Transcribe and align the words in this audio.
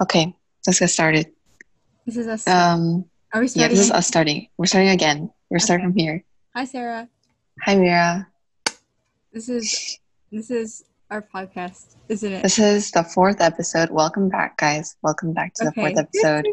Okay, 0.00 0.34
let's 0.66 0.78
get 0.78 0.88
started. 0.90 1.26
This 2.04 2.16
is 2.16 2.26
us. 2.28 2.46
Um, 2.46 3.06
Are 3.32 3.40
we 3.40 3.48
starting? 3.48 3.62
yeah, 3.62 3.68
this 3.68 3.80
is 3.86 3.90
us 3.90 4.06
starting. 4.06 4.48
We're 4.58 4.66
starting 4.66 4.90
again. 4.90 5.30
We're 5.50 5.58
starting 5.58 5.86
from 5.86 5.96
here. 5.96 6.22
Hi, 6.54 6.64
Sarah. 6.64 7.08
Hi, 7.62 7.74
Mira. 7.76 8.28
This 9.32 9.48
is 9.48 9.98
this 10.30 10.50
is 10.50 10.84
our 11.10 11.22
podcast, 11.22 11.96
isn't 12.08 12.30
it? 12.32 12.42
This 12.42 12.58
is 12.58 12.90
the 12.90 13.04
fourth 13.04 13.40
episode. 13.40 13.90
Welcome 13.90 14.28
back, 14.28 14.56
guys. 14.58 14.96
Welcome 15.02 15.32
back 15.32 15.54
to 15.54 15.64
the 15.64 15.72
fourth 15.72 15.96
episode. 15.96 16.44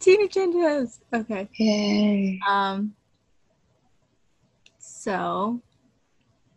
Teeny 0.00 0.28
changes. 0.28 1.00
Okay. 1.12 1.48
Yay. 1.58 2.40
Um. 2.48 2.94
So, 4.78 5.60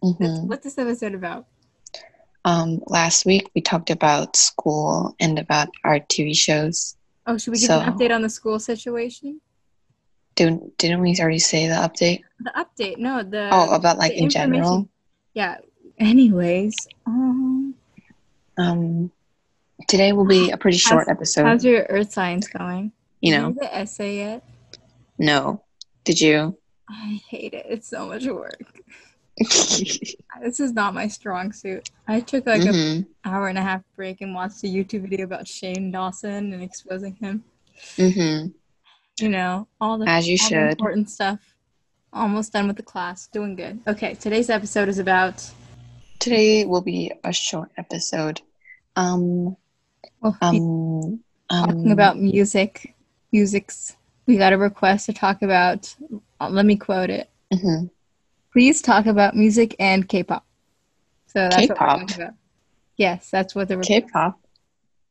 Mhm. 0.03 0.47
what's 0.47 0.63
this 0.63 0.77
episode 0.77 1.13
about? 1.15 1.47
Um, 2.45 2.79
last 2.85 3.25
week 3.25 3.49
we 3.55 3.61
talked 3.61 3.89
about 3.89 4.35
school 4.35 5.15
and 5.19 5.39
about 5.39 5.67
our 5.83 5.99
TV 5.99 6.35
shows. 6.35 6.95
Oh, 7.25 7.37
should 7.37 7.51
we 7.51 7.59
give 7.59 7.71
an 7.71 7.91
update 7.91 8.13
on 8.13 8.21
the 8.21 8.29
school 8.29 8.59
situation? 8.59 9.41
Didn't 10.35 10.77
didn't 10.77 11.01
we 11.01 11.15
already 11.19 11.39
say 11.39 11.67
the 11.67 11.73
update? 11.73 12.21
The 12.39 12.51
update? 12.55 12.97
No, 12.99 13.23
the 13.23 13.49
oh, 13.51 13.73
about 13.73 13.97
like 13.97 14.13
in 14.13 14.29
general. 14.29 14.87
yeah. 15.33 15.57
Anyways, 15.97 16.75
um, 17.07 17.73
Um, 18.57 19.11
today 19.87 20.11
will 20.11 20.25
be 20.25 20.51
a 20.51 20.57
pretty 20.57 20.77
short 20.77 21.07
episode. 21.07 21.45
how's 21.45 21.63
your 21.65 21.83
earth 21.89 22.11
science 22.11 22.47
going? 22.47 22.91
you 23.21 23.31
Did 23.31 23.41
know, 23.41 23.51
do 23.53 23.59
the 23.61 23.75
essay 23.75 24.17
yet? 24.17 24.43
no. 25.17 25.63
Did 26.03 26.21
you? 26.21 26.57
I 26.87 27.19
hate 27.27 27.55
it. 27.55 27.65
It's 27.67 27.87
so 27.89 28.05
much 28.07 28.25
work. 28.27 28.61
This 30.41 30.59
is 30.59 30.73
not 30.73 30.93
my 30.93 31.07
strong 31.07 31.51
suit. 31.51 31.89
I 32.07 32.19
took 32.19 32.45
like 32.45 32.61
Mhm. 32.61 32.97
an 32.97 33.07
hour 33.23 33.47
and 33.47 33.57
a 33.57 33.61
half 33.61 33.81
break 33.95 34.21
and 34.21 34.33
watched 34.35 34.63
a 34.63 34.67
YouTube 34.67 35.01
video 35.09 35.25
about 35.25 35.47
Shane 35.47 35.91
Dawson 35.91 36.53
and 36.53 36.61
exposing 36.61 37.15
him. 37.15 37.43
Mhm. 37.97 38.53
You 39.19 39.29
know, 39.29 39.67
all 39.81 39.97
the, 39.97 40.07
As 40.09 40.27
you 40.27 40.37
the 40.37 40.43
should. 40.43 40.69
important 40.71 41.09
stuff. 41.09 41.55
Almost 42.13 42.53
done 42.53 42.67
with 42.67 42.77
the 42.77 42.83
class. 42.83 43.27
Doing 43.27 43.55
good. 43.55 43.79
Okay, 43.87 44.13
today's 44.15 44.49
episode 44.49 44.87
is 44.89 44.99
about 44.99 45.49
Today 46.19 46.65
will 46.65 46.81
be 46.81 47.11
a 47.23 47.33
short 47.33 47.71
episode. 47.77 48.41
Um, 48.95 49.57
well, 50.21 50.37
um, 50.41 51.19
talking 51.49 51.85
um, 51.85 51.91
about 51.91 52.17
music. 52.17 52.95
Musics. 53.31 53.95
We 54.25 54.37
got 54.37 54.53
a 54.53 54.57
request 54.57 55.07
to 55.07 55.13
talk 55.13 55.41
about. 55.41 55.93
let 56.39 56.65
me 56.65 56.77
quote 56.77 57.09
it. 57.09 57.29
mhm. 57.53 57.89
Please 58.55 58.81
talk 58.81 59.05
about 59.05 59.35
music 59.35 59.75
and 59.79 60.07
K-pop. 60.07 60.45
So 61.27 61.49
that's 61.49 61.57
what 61.57 61.71
we're 61.71 61.75
K-pop? 61.75 61.99
talking 61.99 62.15
about. 62.15 62.33
Yes, 62.95 63.29
that's 63.29 63.53
what 63.53 63.67
the 63.67 63.77
K-pop. 63.79 64.39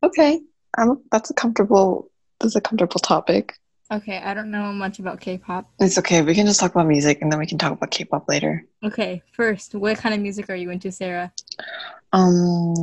Okay, 0.03 0.41
um, 0.78 1.03
that's 1.12 1.28
a 1.28 1.34
comfortable. 1.34 2.11
That's 2.41 2.56
a 2.56 2.62
comfortable 2.62 3.01
topic. 3.01 3.59
Okay, 3.92 4.17
I 4.17 4.33
don't 4.33 4.51
know 4.51 4.73
much 4.73 4.98
about 4.98 5.20
K-pop. 5.20 5.70
It's 5.78 5.98
okay. 5.98 6.23
We 6.23 6.34
can 6.34 6.47
just 6.47 6.59
talk 6.59 6.75
about 6.75 6.86
music, 6.86 7.19
and 7.20 7.31
then 7.31 7.39
we 7.39 7.45
can 7.45 7.59
talk 7.59 7.73
about 7.73 7.91
K-pop 7.91 8.31
later. 8.31 8.64
Okay, 8.83 9.23
first, 9.33 9.75
what 9.75 9.98
kind 9.98 10.14
of 10.14 10.23
music 10.23 10.48
are 10.48 10.56
you 10.56 10.70
into, 10.70 10.91
Sarah? 10.91 11.31
Um, 12.14 12.77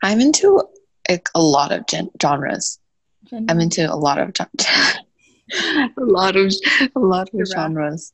I'm 0.00 0.20
into 0.20 0.62
like 1.10 1.28
a 1.34 1.42
lot 1.42 1.72
of 1.72 1.88
gen- 1.88 2.10
genres. 2.22 2.78
I'm 3.32 3.58
into 3.58 3.92
a 3.92 3.96
lot 3.96 4.18
of 4.18 4.32
gen- 4.32 4.46
a 5.52 5.90
lot 5.98 6.36
of 6.36 6.54
a 6.94 7.00
lot 7.00 7.30
of 7.34 7.48
genres. 7.48 8.12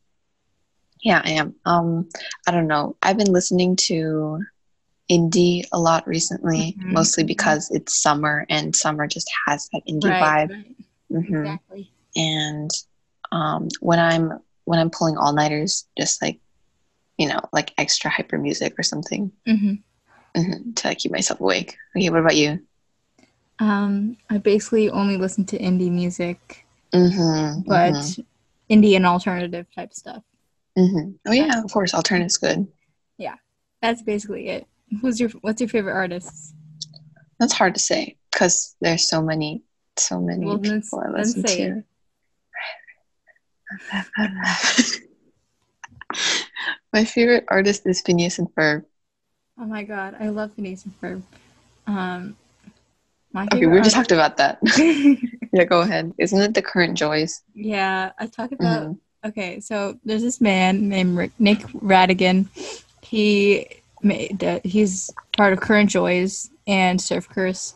Yeah, 1.03 1.23
I 1.25 1.31
am. 1.33 1.55
Um, 1.65 2.09
I 2.47 2.51
don't 2.51 2.67
know. 2.67 2.97
I've 3.03 3.17
been 3.19 3.33
listening 3.33 3.77
to 3.89 4.41
indie 5.11 5.65
a 5.73 5.79
lot 5.79 6.07
recently, 6.07 6.77
Mhm. 6.79 6.93
mostly 6.93 7.25
because 7.25 7.71
it's 7.71 8.03
summer 8.03 8.47
and 8.49 8.75
summer 8.75 9.07
just 9.07 9.31
has 9.47 9.69
that 9.73 9.83
indie 9.89 10.05
right, 10.11 10.49
vibe. 10.49 10.51
right, 10.51 11.25
hmm 11.25 11.35
exactly. 11.45 11.91
And 12.17 12.71
um, 13.33 13.69
when 13.81 13.99
I'm 13.99 14.41
when 14.65 14.79
I'm 14.79 14.91
pulling 14.91 15.17
all 15.17 15.33
nighters, 15.33 15.87
just 15.97 16.21
like 16.21 16.41
you 17.17 17.29
know, 17.29 17.41
like 17.53 17.73
extra 17.79 18.11
hyper 18.11 18.39
music 18.39 18.79
or 18.79 18.83
something 18.83 19.33
hmm 19.47 19.75
hmm 20.37 20.73
to 20.77 20.95
keep 20.95 21.11
myself 21.13 21.41
awake. 21.41 21.77
Okay, 21.97 22.11
what 22.11 22.21
about 22.21 22.37
you? 22.37 22.61
Um, 23.59 24.17
I 24.31 24.39
basically 24.39 24.89
only 24.91 25.17
listen 25.17 25.45
to 25.47 25.59
indie 25.59 25.91
music, 25.91 26.65
Mm-hmm. 26.93 27.63
but 27.67 27.93
indie 28.71 28.97
and 28.97 29.05
alternative 29.07 29.67
type 29.75 29.93
stuff. 29.93 30.23
Hmm 30.79 31.11
Oh 31.27 31.33
yeah, 31.33 31.61
of 31.65 31.73
course. 31.73 31.93
Alternative's 31.93 32.37
good. 32.37 32.69
Yeah, 33.19 33.35
that's 33.83 34.03
basically 34.03 34.49
it. 34.49 34.67
Who's 35.01 35.19
your 35.19 35.31
What's 35.41 35.61
your 35.61 35.69
favorite 35.69 35.95
artist? 35.95 36.55
That's 37.41 37.53
hard 37.53 37.75
to 37.75 37.81
say 37.81 38.17
because 38.31 38.77
there's 38.81 39.09
so 39.09 39.21
many, 39.23 39.65
so 39.97 40.21
many 40.21 40.47
Well, 40.47 40.59
people 40.59 41.03
I 41.05 41.11
listen 41.11 41.47
say 41.47 41.57
to. 41.67 41.85
My 46.93 47.05
favorite 47.05 47.45
artist 47.49 47.83
is 47.87 48.01
Phineas 48.01 48.39
and 48.39 48.49
Ferb. 48.55 48.85
Oh 49.61 49.67
my 49.67 49.83
god, 49.83 50.17
I 50.21 50.29
love 50.29 50.53
Phineas 50.53 50.85
and 50.85 51.01
Ferb. 51.01 51.23
Um, 51.87 52.37
my 53.33 53.47
Okay, 53.53 53.67
we 53.67 53.81
just 53.81 53.97
talked 53.97 54.13
about 54.13 54.37
that. 54.39 54.59
yeah, 55.53 55.65
go 55.65 55.81
ahead. 55.81 56.13
Isn't 56.19 56.41
it 56.41 56.55
the 56.55 56.63
Current 56.63 56.97
Joys? 56.97 57.43
yeah, 57.55 58.13
I 58.19 58.27
talk 58.27 58.53
about 58.53 58.89
Mhm. 58.89 58.99
Okay, 59.25 59.61
so 59.61 59.99
there's 60.05 60.23
this 60.23 60.41
man 60.41 60.89
named 60.89 61.17
Rick, 61.17 61.33
Nick 61.39 61.59
Rattigan. 61.83 62.47
He 63.03 63.67
made 64.03 64.43
uh, 64.45 64.61
he's 64.63 65.11
part 65.37 65.53
of 65.53 65.61
Current 65.61 65.91
Joys 65.91 66.51
and 66.67 67.01
Surf 67.01 67.29
Curse. 67.29 67.75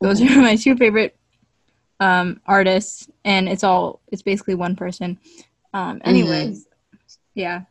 Those 0.00 0.20
are 0.30 0.40
my 0.42 0.56
two 0.56 0.76
favorite 0.76 1.16
um, 2.00 2.40
artists, 2.46 3.08
and 3.24 3.48
it's 3.48 3.64
all 3.64 4.00
it's 4.12 4.22
basically 4.22 4.54
one 4.56 4.76
person. 4.76 5.18
Um, 5.72 6.02
anyways, 6.04 6.66
yeah, 7.34 7.62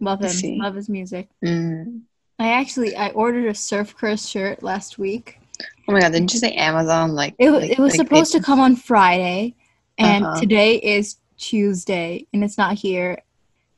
love 0.00 0.20
him. 0.20 0.58
Love 0.58 0.76
his 0.76 0.88
music. 0.88 1.28
Mm. 1.44 2.02
I 2.38 2.50
actually 2.52 2.94
I 2.94 3.08
ordered 3.10 3.46
a 3.46 3.54
Surf 3.54 3.96
Curse 3.96 4.26
shirt 4.26 4.62
last 4.62 4.96
week. 4.96 5.40
Oh 5.88 5.92
my 5.92 6.00
god! 6.00 6.12
Didn't 6.12 6.32
you 6.32 6.38
say 6.38 6.52
Amazon? 6.52 7.14
Like 7.16 7.34
It, 7.38 7.50
like- 7.50 7.70
it 7.72 7.78
was 7.80 7.98
like 7.98 8.06
supposed 8.06 8.30
to 8.32 8.40
come 8.40 8.60
on 8.60 8.76
Friday, 8.76 9.56
and 9.98 10.24
Uh-huh. 10.24 10.38
today 10.40 10.76
is 10.76 11.16
Tuesday, 11.38 12.26
and 12.32 12.44
it's 12.44 12.58
not 12.58 12.74
here. 12.74 13.18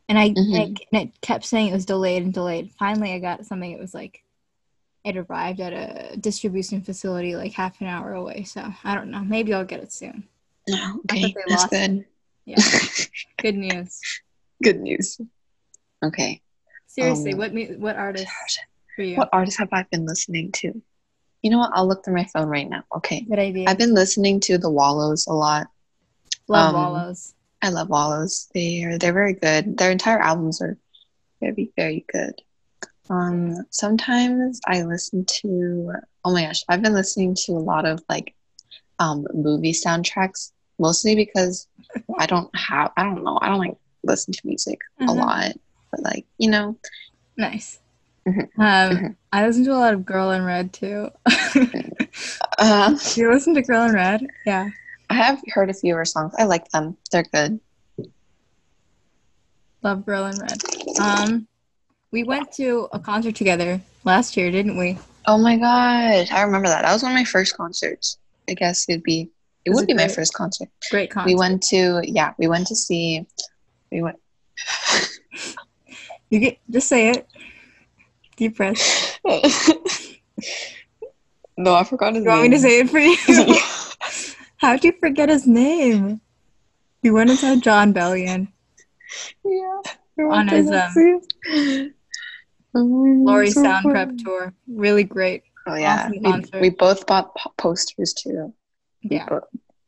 And 0.09 0.19
I 0.19 0.31
Mhm. 0.31 0.53
like, 0.53 0.89
and 0.93 1.03
it 1.09 1.21
kept 1.21 1.45
saying 1.45 1.69
it 1.69 1.73
was 1.73 1.87
delayed 1.87 2.23
and 2.25 2.33
delayed. 2.35 2.73
Finally, 2.73 3.13
I 3.13 3.19
got 3.21 3.47
something. 3.47 3.71
It 3.71 3.79
was 3.79 3.95
like 3.95 4.25
it 5.05 5.17
arrived 5.17 5.61
at 5.61 5.73
a 5.73 6.17
distribution 6.19 6.83
facility 6.83 7.35
like 7.37 7.53
half 7.53 7.81
an 7.81 7.87
hour 7.87 8.13
away. 8.15 8.43
So 8.45 8.73
I 8.85 8.95
don't 8.95 9.11
know. 9.11 9.21
Maybe 9.21 9.55
I'll 9.55 9.65
get 9.65 9.81
it 9.83 9.93
soon. 9.93 10.25
Oh, 10.69 11.01
I 11.09 11.13
okay, 11.13 11.23
they 11.23 11.35
that's 11.49 11.63
lost 11.63 11.71
good. 11.71 12.05
Yeah, 12.45 12.57
good 13.39 13.55
news. 13.57 14.01
good 14.63 14.81
news. 14.81 15.19
Okay, 16.03 16.41
Seriously, 16.87 17.33
Um, 17.33 17.39
what 17.39 17.55
mu- 17.55 17.79
what 17.79 17.97
artist 17.97 18.31
for 18.97 19.03
you? 19.03 19.17
what 19.17 19.29
artists 19.33 19.59
have 19.59 19.69
I 19.73 19.85
been 19.91 20.07
listening 20.07 20.51
to? 20.53 20.83
You 21.43 21.51
know 21.51 21.59
what? 21.59 21.71
I'll 21.75 21.87
look 21.87 22.05
through 22.05 22.17
my 22.17 22.25
phone 22.25 22.49
right 22.49 22.69
now. 22.69 22.83
Okay, 22.97 23.21
Good 23.23 23.39
idea. 23.39 23.69
I've 23.71 23.79
been 23.79 23.95
listening 23.95 24.41
to 24.41 24.59
the 24.59 24.71
Wallows 24.71 25.27
a 25.27 25.33
lot. 25.33 25.69
Love 26.49 26.75
um, 26.75 26.75
Wallows. 26.75 27.35
I 27.63 27.69
love 27.71 27.89
Wallows. 27.89 28.49
They 28.55 28.85
are 28.85 28.99
they're 28.99 29.13
very 29.13 29.35
good. 29.35 29.77
Their 29.77 29.91
entire 29.91 30.21
albums 30.21 30.61
are 30.63 30.77
very 31.41 31.71
very 31.77 32.05
good. 32.13 32.35
Um, 33.09 33.57
sometimes 33.71 34.61
I 34.67 34.83
listen 34.83 35.25
to. 35.27 35.93
Oh 36.25 36.33
my 36.33 36.45
gosh, 36.45 36.63
I've 36.69 36.83
been 36.83 36.95
listening 36.95 37.35
to 37.47 37.53
a 37.53 37.59
lot 37.59 37.87
of 37.87 38.03
like 38.09 38.35
um 38.99 39.27
movie 39.35 39.73
soundtracks, 39.73 40.53
mostly 40.79 41.15
because 41.15 41.67
I 42.19 42.27
don't 42.27 42.55
have. 42.57 42.93
I 42.97 43.03
don't 43.05 43.25
know. 43.25 43.39
I 43.43 43.49
don't 43.49 43.59
like 43.59 43.77
listen 44.05 44.33
to 44.33 44.41
music 44.47 44.81
a 45.01 45.05
Mhm. 45.05 45.17
lot, 45.17 45.53
but 45.91 46.03
like 46.03 46.27
you 46.39 46.51
know. 46.51 46.79
Nice. 47.37 47.81
Mhm. 48.27 48.43
Um, 48.59 48.97
Mhm. 48.97 49.17
I 49.33 49.47
listen 49.47 49.65
to 49.65 49.73
a 49.73 49.81
lot 49.81 49.95
of 49.95 50.05
Girl 50.05 50.31
in 50.31 50.45
Red 50.45 50.73
too. 50.73 51.11
Uh, 52.59 52.95
you 53.15 53.31
listen 53.33 53.55
to 53.55 53.63
Girl 53.63 53.85
in 53.87 53.95
Red? 53.95 54.27
Yeah. 54.45 54.69
I 55.11 55.15
have 55.15 55.43
heard 55.49 55.69
a 55.71 55.75
few 55.75 55.95
of 55.95 55.99
her 55.99 56.05
songs. 56.05 56.35
I 56.39 56.45
like 56.45 56.71
them. 56.71 56.97
They're 57.11 57.25
good. 57.25 57.59
Love 59.83 60.07
Girl 60.07 60.27
in 60.27 60.39
Red. 60.39 60.63
Um, 61.01 61.49
we 62.13 62.23
went 62.23 62.53
to 62.53 62.89
a 62.93 63.01
concert 63.01 63.35
together 63.35 63.81
last 64.05 64.37
year, 64.37 64.53
didn't 64.53 64.79
we? 64.79 64.99
Oh 65.27 65.37
my 65.37 65.57
gosh, 65.57 66.31
I 66.31 66.43
remember 66.43 66.69
that. 66.69 66.83
That 66.83 66.93
was 66.93 67.03
one 67.03 67.11
of 67.11 67.17
my 67.17 67.25
first 67.25 67.57
concerts. 67.57 68.19
I 68.49 68.55
guess 68.55 68.89
it'd 68.89 69.03
be. 69.03 69.31
It 69.65 69.71
would 69.71 69.89
be 69.89 69.95
my 69.95 70.07
first 70.07 70.33
concert. 70.33 70.69
Great 70.91 71.11
concert. 71.11 71.29
We 71.29 71.35
went 71.35 71.63
to 71.65 72.03
yeah, 72.05 72.33
we 72.39 72.47
went 72.47 72.69
to 72.69 72.77
see. 72.77 73.27
We 73.91 74.03
went. 74.03 74.17
You 76.31 76.39
get 76.39 76.59
just 76.71 76.89
say 76.89 77.11
it. 77.11 77.27
Deep 78.37 78.57
breath. 78.57 79.19
no, 81.59 81.75
I 81.75 81.83
forgot 81.83 82.15
his 82.15 82.25
You 82.25 82.31
want 82.31 82.43
me 82.43 82.51
to 82.51 82.59
say 82.61 82.79
it 82.79 82.89
for 82.89 82.99
you? 83.01 83.17
How'd 84.61 84.85
you 84.85 84.93
forget 85.01 85.29
his 85.29 85.47
name? 85.47 86.21
We 87.03 87.11
went 87.11 87.31
inside 87.31 87.63
Jon 87.63 87.95
Bellion. 87.95 88.49
yeah. 89.45 89.81
On 90.19 90.47
his, 90.49 90.71
um, 90.71 91.93
um, 92.75 93.25
Glory 93.25 93.51
Sound 93.51 93.87
Prep 93.91 94.17
tour. 94.19 94.53
Really 94.69 95.05
great. 95.05 95.45
Oh 95.67 95.75
yeah, 95.75 96.11
Awesome 96.25 96.51
we, 96.61 96.69
we 96.69 96.71
both 96.71 97.07
bought 97.07 97.35
po- 97.37 97.53
posters 97.57 98.13
too. 98.13 98.53
Yeah. 99.03 99.27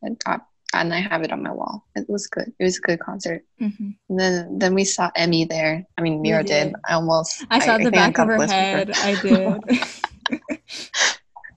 and, 0.00 0.19
got- 0.24 0.46
and 0.72 0.94
I 0.94 1.00
have 1.00 1.22
it 1.22 1.32
on 1.32 1.42
my 1.42 1.52
wall. 1.52 1.84
It 1.94 2.08
was 2.08 2.26
good. 2.28 2.50
It 2.58 2.64
was 2.64 2.78
a 2.78 2.80
good 2.80 3.00
concert. 3.00 3.44
hmm 3.58 3.90
And 4.08 4.18
then 4.18 4.58
then 4.58 4.75
we 4.75 4.84
saw 4.84 5.10
Emmy 5.14 5.44
there. 5.44 5.84
I 5.98 6.00
mean, 6.00 6.22
Mira 6.22 6.42
did. 6.42 6.72
did. 6.72 6.76
I 6.88 6.94
almost. 6.94 7.44
I 7.50 7.58
saw 7.58 7.76
the 7.76 7.88
I 7.88 7.90
back 7.90 8.18
of 8.18 8.28
her 8.28 8.46
head. 8.46 8.90
I 8.90 9.14
did. 9.20 9.60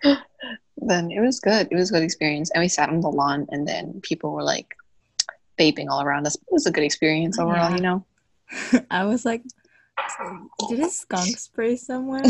Then 0.87 1.11
it 1.11 1.19
was 1.21 1.39
good. 1.39 1.67
It 1.71 1.75
was 1.75 1.89
a 1.89 1.93
good 1.93 2.03
experience, 2.03 2.51
and 2.51 2.61
we 2.61 2.67
sat 2.67 2.89
on 2.89 3.01
the 3.01 3.09
lawn, 3.09 3.47
and 3.49 3.67
then 3.67 3.99
people 4.03 4.31
were 4.31 4.43
like 4.43 4.67
vaping 5.59 5.87
all 5.89 6.01
around 6.01 6.27
us. 6.27 6.35
It 6.35 6.43
was 6.51 6.65
a 6.65 6.71
good 6.71 6.83
experience 6.83 7.39
overall, 7.39 7.69
Yeah. 7.69 7.75
you 7.75 7.81
know. 7.81 8.05
I 8.91 9.05
was 9.05 9.25
like, 9.25 9.41
did 10.69 10.79
a 10.81 10.89
skunk 10.89 11.37
spray 11.39 11.75
somewhere? 11.75 12.23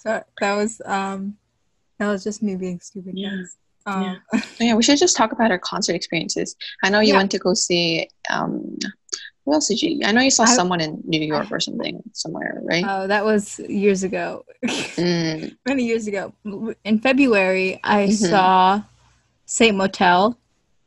So 0.00 0.22
that 0.40 0.54
was 0.56 0.80
um 0.84 1.36
that 1.98 2.08
was 2.08 2.24
just 2.24 2.42
me 2.42 2.56
being 2.56 2.80
stupid. 2.80 3.14
Yeah. 3.16 3.30
guys. 3.30 3.56
Um, 3.86 4.02
Yeah. 4.02 4.40
yeah, 4.60 4.74
we 4.74 4.82
should 4.82 4.98
just 4.98 5.16
talk 5.16 5.30
about 5.32 5.50
our 5.52 5.58
concert 5.58 5.94
experiences. 5.94 6.56
I 6.82 6.90
know 6.90 7.00
you 7.00 7.12
Yeah. 7.12 7.18
went 7.18 7.30
to 7.32 7.38
go 7.38 7.54
see. 7.54 8.08
um 8.30 8.78
Who 9.44 9.52
else 9.54 9.68
did 9.68 9.82
you? 9.82 10.00
I 10.04 10.12
know 10.12 10.20
you 10.20 10.30
saw 10.30 10.44
I- 10.44 10.54
someone 10.54 10.80
in 10.80 11.00
New 11.04 11.20
York 11.20 11.48
or 11.50 11.58
something 11.58 12.00
somewhere, 12.12 12.60
right? 12.62 12.84
Oh, 12.86 13.06
that 13.08 13.24
was 13.24 13.58
years 13.60 14.04
ago. 14.04 14.44
Mm, 14.64 15.56
Many 15.66 15.84
years 15.84 16.06
ago. 16.06 16.32
In 16.84 17.00
February, 17.00 17.80
I 17.82 18.06
Mhm. 18.06 18.12
saw 18.30 18.82
Saint 19.46 19.76
Motel. 19.76 20.38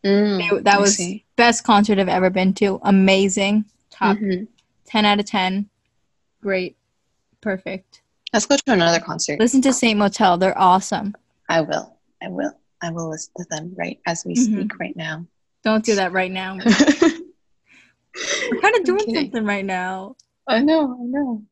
mm, 0.05 0.37
They- 0.49 0.61
that 0.61 0.77
I 0.77 0.79
was 0.79 0.95
see. 0.95 1.25
best 1.35 1.63
concert 1.63 1.97
I've 1.99 2.07
ever 2.07 2.29
been 2.29 2.53
to. 2.55 2.79
Amazing. 2.83 3.65
Top 3.89 4.17
Mhm. 4.17 4.47
10 4.85 5.03
out 5.03 5.19
of 5.19 5.25
10. 5.25 5.67
Great. 6.41 6.77
Perfect. 7.41 8.01
Let's 8.31 8.45
go 8.45 8.55
to 8.55 8.71
another 8.71 8.99
concert. 8.99 9.39
Listen 9.39 9.61
to 9.63 9.73
Saint 9.73 9.97
Motel. 9.97 10.37
They're 10.37 10.57
awesome. 10.57 11.15
I 11.49 11.61
will. 11.61 11.97
I 12.21 12.27
will. 12.29 12.51
I 12.83 12.91
will 12.91 13.09
listen 13.09 13.31
to 13.37 13.45
them 13.49 13.73
right 13.77 13.99
as 14.05 14.23
we 14.25 14.35
Mhm. 14.35 14.43
speak 14.53 14.79
right 14.79 14.95
now. 14.95 15.25
Don't 15.63 15.83
do 15.83 15.95
that 15.95 16.11
right 16.11 16.31
now. 16.31 16.57
We're 18.51 18.57
kind 18.61 18.75
of 18.75 18.83
doing 18.85 19.01
Okay. 19.01 19.13
something 19.15 19.45
right 19.45 19.65
now. 19.65 20.15
I 20.47 20.59
know. 20.61 20.93
I 20.93 21.03
know. 21.05 21.43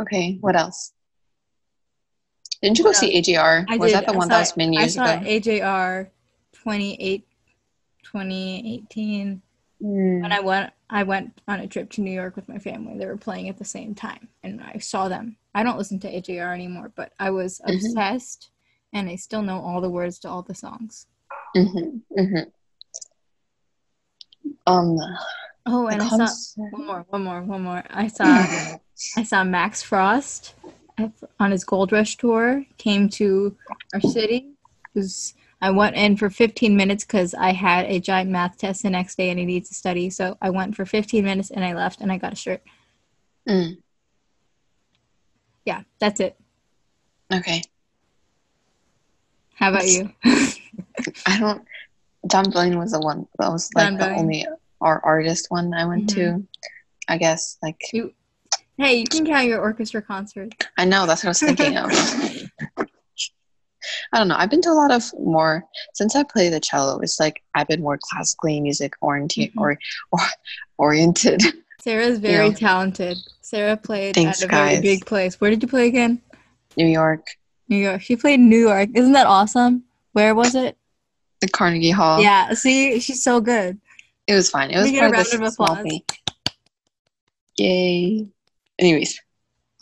Okay. 0.00 0.38
What 0.40 0.56
else? 0.56 0.92
Didn't 2.62 2.78
you 2.78 2.84
go 2.84 2.92
see 2.92 3.18
AJR? 3.20 3.66
I 3.68 3.76
was 3.76 3.90
did. 3.90 3.96
that 3.96 4.06
the 4.06 4.12
I 4.12 4.16
one 4.16 4.28
saw- 4.28 4.34
that 4.34 4.40
was 4.40 4.56
many 4.56 4.76
years 4.76 4.96
I 4.96 5.04
saw 5.04 5.16
ago? 5.18 5.26
AJR 5.26 6.10
28, 6.52 7.26
2018. 8.04 9.42
Mm. 9.82 10.22
When 10.22 10.32
I 10.32 10.38
went, 10.40 10.72
I 10.88 11.02
went 11.02 11.40
on 11.48 11.58
a 11.60 11.66
trip 11.66 11.90
to 11.92 12.00
New 12.02 12.12
York 12.12 12.36
with 12.36 12.48
my 12.48 12.58
family. 12.58 12.96
They 12.98 13.06
were 13.06 13.16
playing 13.16 13.48
at 13.48 13.58
the 13.58 13.64
same 13.64 13.94
time, 13.96 14.28
and 14.44 14.60
I 14.62 14.78
saw 14.78 15.08
them. 15.08 15.36
I 15.54 15.64
don't 15.64 15.76
listen 15.78 15.98
to 16.00 16.08
AJR 16.08 16.54
anymore, 16.54 16.92
but 16.94 17.12
I 17.18 17.30
was 17.30 17.60
Mhm. 17.66 17.74
obsessed, 17.74 18.50
and 18.92 19.08
I 19.08 19.16
still 19.16 19.42
know 19.42 19.60
all 19.60 19.80
the 19.80 19.90
words 19.90 20.20
to 20.20 20.28
all 20.28 20.42
the 20.42 20.54
songs. 20.54 21.06
hmm 21.56 21.98
hmm 22.16 22.38
Um, 24.66 24.96
Oh, 25.64 25.86
and 25.86 26.02
I 26.02 26.08
saw 26.08 26.28
one 26.70 26.86
more, 26.86 27.06
one 27.08 27.22
more, 27.24 27.42
one 27.42 27.62
more. 27.62 27.82
I 27.90 28.08
saw, 28.08 28.24
I 29.16 29.22
saw 29.22 29.44
Max 29.44 29.82
Frost 29.82 30.54
on 31.38 31.50
his 31.50 31.64
Gold 31.64 31.92
Rush 31.92 32.16
tour. 32.16 32.64
Came 32.78 33.08
to 33.10 33.56
our 33.94 34.00
city. 34.00 34.54
It 34.94 34.98
was 34.98 35.34
I 35.60 35.70
went 35.70 35.94
in 35.94 36.16
for 36.16 36.28
15 36.28 36.76
minutes 36.76 37.04
because 37.04 37.34
I 37.34 37.52
had 37.52 37.86
a 37.86 38.00
giant 38.00 38.28
math 38.30 38.58
test 38.58 38.82
the 38.82 38.90
next 38.90 39.16
day 39.16 39.30
and 39.30 39.38
I 39.38 39.44
needed 39.44 39.68
to 39.68 39.74
study. 39.74 40.10
So 40.10 40.36
I 40.42 40.50
went 40.50 40.74
for 40.74 40.84
15 40.84 41.24
minutes 41.24 41.52
and 41.52 41.64
I 41.64 41.72
left 41.74 42.00
and 42.00 42.10
I 42.10 42.18
got 42.18 42.32
a 42.32 42.36
shirt. 42.36 42.62
Mm, 43.48 43.76
Yeah, 45.64 45.82
that's 46.00 46.18
it. 46.18 46.36
okay. 47.32 47.62
How 49.54 49.70
about 49.70 49.86
you? 49.86 50.10
I 51.26 51.38
don't. 51.38 51.64
John 52.28 52.50
Blaine 52.50 52.76
was 52.78 52.90
the 52.92 53.00
one 53.00 53.28
that 53.38 53.50
was 53.52 53.70
like 53.74 53.90
John 53.90 53.98
the 53.98 54.04
Blaine. 54.06 54.18
only 54.18 54.46
our 54.82 55.00
artist 55.04 55.46
one 55.50 55.72
I 55.74 55.86
went 55.86 56.10
to. 56.10 56.46
I 57.08 57.18
guess 57.18 57.58
like 57.62 57.80
you, 57.92 58.12
hey, 58.78 58.96
you 58.98 59.04
can 59.04 59.24
count 59.26 59.46
your 59.46 59.60
orchestra 59.60 60.02
concert. 60.02 60.52
I 60.78 60.84
know 60.84 61.06
that's 61.06 61.22
what 61.24 61.28
I 61.28 61.30
was 61.30 61.40
thinking 61.40 61.76
of. 61.76 61.90
I 64.12 64.18
don't 64.18 64.28
know. 64.28 64.36
I've 64.38 64.50
been 64.50 64.62
to 64.62 64.70
a 64.70 64.72
lot 64.78 64.92
of 64.92 65.02
more 65.18 65.64
since 65.94 66.14
I 66.14 66.22
play 66.22 66.48
the 66.48 66.60
cello. 66.60 67.00
It's 67.00 67.18
like 67.18 67.42
I've 67.54 67.66
been 67.66 67.82
more 67.82 67.98
classically 68.00 68.60
music 68.60 68.94
oriented 69.00 69.52
Mhm. 69.52 69.60
or, 69.60 69.78
or 70.12 70.20
oriented. 70.78 71.42
Sarah's 71.80 72.18
very 72.18 72.48
Yeah. 72.48 72.54
talented. 72.54 73.18
Sarah 73.40 73.76
played 73.76 74.14
Thanks, 74.14 74.40
at 74.42 74.48
a 74.48 74.52
very 74.52 74.80
big 74.80 75.04
place. 75.04 75.40
Where 75.40 75.50
did 75.50 75.62
you 75.62 75.68
play 75.68 75.88
again? 75.88 76.22
New 76.76 76.86
York, 76.86 77.26
New 77.68 77.76
York. 77.76 78.02
She 78.02 78.14
played 78.14 78.38
New 78.38 78.58
York. 78.68 78.90
Isn't 78.94 79.12
that 79.12 79.26
awesome? 79.26 79.84
Where 80.12 80.34
was 80.34 80.54
it? 80.54 80.76
the 81.40 81.48
Carnegie 81.48 81.90
Hall. 81.90 82.22
Yeah. 82.22 82.54
See, 82.54 83.00
she's 83.00 83.24
so 83.24 83.40
good. 83.40 83.80
It 84.32 84.36
was 84.36 84.50
fine. 84.50 84.70
It 84.70 84.76
was 84.78 84.84
We 84.86 84.92
get 84.92 85.10
a 85.10 85.14
part 85.14 85.32
of 85.34 85.40
of 85.42 85.52
small 85.52 85.72
applause. 85.72 85.82
thing. 85.84 86.02
Yay! 87.58 88.26
Anyways, 88.78 89.20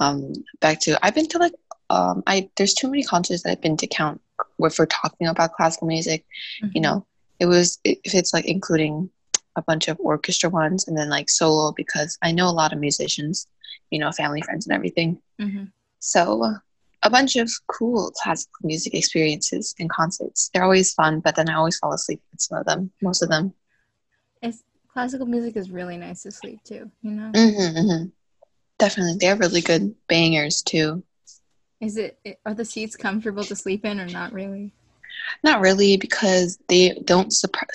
um, 0.00 0.32
back 0.61 0.81
to 0.81 0.99
I've 1.05 1.14
been 1.14 1.29
to 1.29 1.38
like 1.38 1.55
um 1.88 2.23
I 2.26 2.50
there's 2.56 2.75
too 2.75 2.88
many 2.91 3.05
concerts 3.05 3.43
that 3.43 3.50
I've 3.52 3.61
been 3.61 3.76
to 3.79 3.87
count 3.87 4.20
if 4.61 4.79
we're 4.79 4.87
talking 4.87 5.26
about 5.29 5.52
classical 5.55 5.87
music. 5.87 6.25
Mm-hmm. 6.62 6.73
you 6.75 6.81
know 6.81 7.06
it 7.38 7.47
was 7.47 7.79
if 7.85 8.14
it's 8.14 8.35
like 8.35 8.44
including 8.47 9.08
a 9.56 9.62
bunch 9.62 9.88
of 9.88 9.99
orchestra 10.00 10.50
ones 10.50 10.87
and 10.87 10.97
then 10.97 11.08
like 11.08 11.29
solo 11.29 11.73
because 11.73 12.17
i 12.23 12.31
know 12.31 12.47
a 12.49 12.52
lot 12.61 12.73
of 12.73 12.79
musicians 12.79 13.47
you 13.91 13.99
know 13.99 14.12
family 14.12 14.43
friends 14.43 14.67
and 14.67 14.75
everything 14.75 15.19
hmm 15.41 15.64
so 16.02 16.55
a 17.02 17.11
bunch 17.11 17.37
of 17.37 17.50
cool 17.67 18.11
classical 18.23 18.61
music 18.62 18.94
experiences 18.94 19.75
and 19.79 19.91
concerts 19.91 20.50
they're 20.52 20.64
always 20.64 20.93
fun 20.94 21.20
but 21.20 21.35
then 21.35 21.49
i 21.50 21.55
always 21.55 21.79
fall 21.79 21.93
asleep 21.93 22.20
at 22.32 22.41
some 22.41 22.58
of 22.58 22.64
them 22.67 22.91
most 23.02 23.23
of 23.23 23.29
them 23.29 23.52
It's 24.42 24.62
classical 24.92 25.26
music 25.26 25.56
is 25.56 25.70
really 25.70 25.96
nice 25.96 26.22
to 26.22 26.31
sleep 26.31 26.62
to. 26.64 26.90
You 27.02 27.10
know, 27.10 27.32
hmm 27.34 27.81
hmm 27.88 28.04
definitely 28.78 29.16
They 29.20 29.26
have 29.26 29.40
really 29.40 29.60
good 29.60 29.94
bangers 30.08 30.62
too 30.62 31.02
is 31.81 31.96
it 31.96 32.19
are 32.44 32.52
the 32.54 32.64
seats 32.64 32.94
comfortable 32.96 33.44
to 33.44 33.56
sleep 33.56 33.84
in 33.87 34.00
or 34.00 34.06
not 34.06 34.32
really? 34.32 34.72
not 35.42 35.60
really 35.60 35.96
because 35.96 36.58
they 36.69 36.98
don't 37.04 37.32
support 37.32 37.70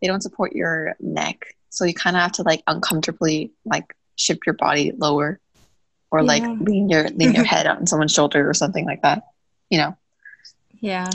they 0.00 0.08
don't 0.08 0.22
support 0.22 0.52
your 0.52 0.94
neck 1.00 1.54
so 1.70 1.84
you 1.84 1.94
kind 1.94 2.16
of 2.16 2.22
have 2.22 2.32
to 2.32 2.42
like 2.42 2.62
uncomfortably 2.66 3.52
like 3.64 3.94
shift 4.16 4.40
your 4.46 4.54
body 4.54 4.92
lower 4.96 5.38
or 6.10 6.22
like 6.22 6.42
lean 6.60 6.88
your 6.88 7.08
lean 7.10 7.34
your 7.34 7.44
head 7.52 7.66
on 7.66 7.86
someone's 7.86 8.12
shoulder 8.12 8.48
or 8.48 8.54
something 8.54 8.84
like 8.86 9.02
that 9.02 9.22
you 9.70 9.78
know 9.78 9.96
Yeah. 10.80 11.10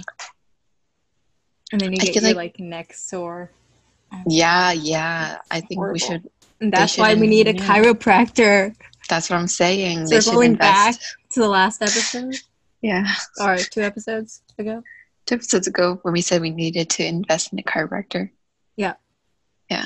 And 1.71 1.81
then 1.81 1.91
you 1.93 2.01
I 2.01 2.05
get 2.05 2.15
your 2.15 2.23
like- 2.23 2.35
like 2.35 2.59
neck 2.59 2.93
sore. 2.93 3.51
Yeah 4.27 4.71
yeah 4.71 5.37
i 5.51 5.59
think 5.59 5.81
we 5.91 5.99
should 5.99 6.29
And 6.59 6.73
that's 6.73 6.97
why 6.97 7.13
we 7.13 7.27
need 7.27 7.47
a 7.47 7.53
chiropractor. 7.53 8.75
that's 9.09 9.29
what 9.29 9.37
i'm 9.39 9.47
saying 9.47 10.05
they 10.05 10.15
should 10.19 10.23
Circling 10.23 10.55
back 10.55 10.87
invest 10.95 11.15
to 11.31 11.39
the 11.41 11.47
last 11.47 11.81
episode 11.81 12.35
yeah 12.81 13.05
or 13.41 13.57
two 13.57 13.81
episodes 13.81 14.41
ago. 14.57 14.83
two 15.25 15.35
episodes 15.35 15.67
ago 15.67 15.99
when 16.03 16.13
we 16.13 16.21
said 16.21 16.41
we 16.41 16.49
needed 16.51 16.89
to 16.91 17.05
invest 17.05 17.51
in 17.53 17.59
a 17.59 17.63
chiropractor 17.63 18.29
Yeah. 18.75 18.93
yeah 19.69 19.85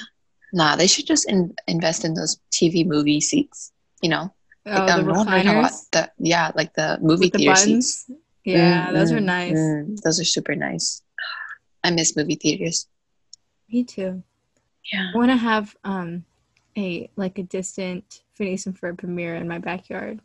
nah 0.54 0.76
they 0.76 0.88
should 0.88 1.08
just 1.08 1.30
in, 1.30 1.54
invest 1.68 2.04
in 2.06 2.14
those 2.14 2.40
tv 2.52 2.86
movie 2.86 3.22
seats 3.22 3.72
you 4.02 4.10
know 4.10 4.34
Oh, 4.64 4.86
um, 4.88 5.06
the 5.08 5.14
how 5.14 5.26
recliners 5.26 5.90
the 5.92 6.12
yeah 6.20 6.52
like 6.54 6.72
the 6.76 7.00
movie 7.02 7.26
with 7.26 7.32
the 7.34 7.40
theater 7.40 7.56
seats. 7.56 8.06
Yeah, 8.46 8.90
Mm, 8.90 8.94
those 8.94 9.12
are 9.12 9.18
mm, 9.20 9.24
nice. 9.24 9.58
mm. 9.58 10.02
those 10.02 10.20
are 10.20 10.24
super 10.24 10.56
nice. 10.56 11.02
I 11.84 11.90
miss 11.90 12.16
movie 12.16 12.36
theaters. 12.36 12.88
Me 13.72 13.84
too. 13.84 14.22
Yeah. 14.92 15.12
I 15.14 15.18
want 15.18 15.32
to 15.32 15.38
have 15.38 15.76
um 15.84 16.26
a 16.78 17.10
like 17.16 17.38
a 17.38 17.44
distant 17.44 18.22
Phineas 18.34 18.66
and 18.66 18.80
Ferb 18.80 18.98
premiere 18.98 19.36
in 19.36 19.48
my 19.48 19.60
backyard. 19.60 20.20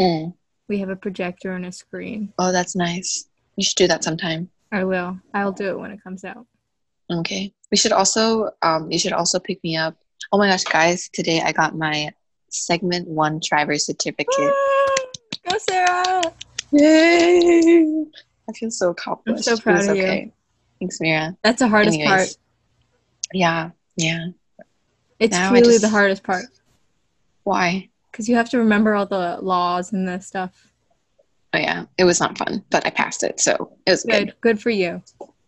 Mm. 0.00 0.34
We 0.68 0.78
have 0.78 0.88
a 0.88 0.96
projector 0.96 1.52
and 1.52 1.66
a 1.66 1.72
screen. 1.72 2.32
Oh, 2.38 2.52
that's 2.52 2.74
nice. 2.74 3.28
You 3.56 3.64
should 3.64 3.76
do 3.76 3.88
that 3.88 4.02
sometime. 4.02 4.50
I 4.72 4.84
will. 4.84 5.18
I'll 5.32 5.52
do 5.52 5.68
it 5.68 5.78
when 5.78 5.92
it 5.92 6.02
comes 6.02 6.24
out. 6.24 6.46
Okay. 7.10 7.52
We 7.70 7.76
should 7.76 7.92
also 7.92 8.50
um 8.62 8.90
you 8.90 8.98
should 8.98 9.12
also 9.12 9.38
pick 9.38 9.62
me 9.62 9.76
up. 9.76 9.96
Oh 10.32 10.38
my 10.38 10.48
gosh, 10.48 10.64
guys, 10.64 11.08
today 11.12 11.40
I 11.40 11.52
got 11.52 11.76
my 11.76 12.12
segment 12.50 13.08
one 13.08 13.40
driver 13.42 13.78
certificate. 13.78 14.28
Go 15.48 15.58
Sarah! 15.58 16.22
Yay! 16.72 18.04
I 18.48 18.52
feel 18.52 18.70
so 18.70 18.90
accomplished. 18.90 19.48
I'm 19.48 19.56
so 19.56 19.62
proud 19.62 19.88
of 19.88 19.96
you. 19.96 20.02
okay. 20.02 20.32
Thanks, 20.80 21.00
Mira. 21.00 21.36
That's 21.42 21.60
the 21.60 21.68
hardest 21.68 21.98
Anyways. 21.98 22.10
part. 22.10 22.36
Yeah, 23.34 23.70
yeah. 23.96 24.28
It's 25.18 25.32
Now 25.32 25.50
truly 25.50 25.64
just- 25.64 25.82
the 25.82 25.88
hardest 25.88 26.22
part 26.22 26.46
Why? 27.44 27.88
because 28.10 28.28
you 28.28 28.36
have 28.36 28.48
to 28.50 28.58
remember 28.58 28.94
all 28.94 29.06
the 29.06 29.38
laws 29.42 29.92
and 29.92 30.06
the 30.08 30.20
stuff. 30.20 30.68
Oh 31.52 31.58
yeah. 31.58 31.84
It 31.98 32.04
was 32.04 32.20
not 32.20 32.38
fun, 32.38 32.64
but 32.70 32.86
I 32.86 32.90
passed 32.90 33.22
it, 33.22 33.40
so 33.40 33.72
it 33.86 33.90
was 33.90 34.02
good. 34.04 34.26
Good, 34.26 34.40
good 34.40 34.62
for 34.62 34.70
you. 34.70 35.02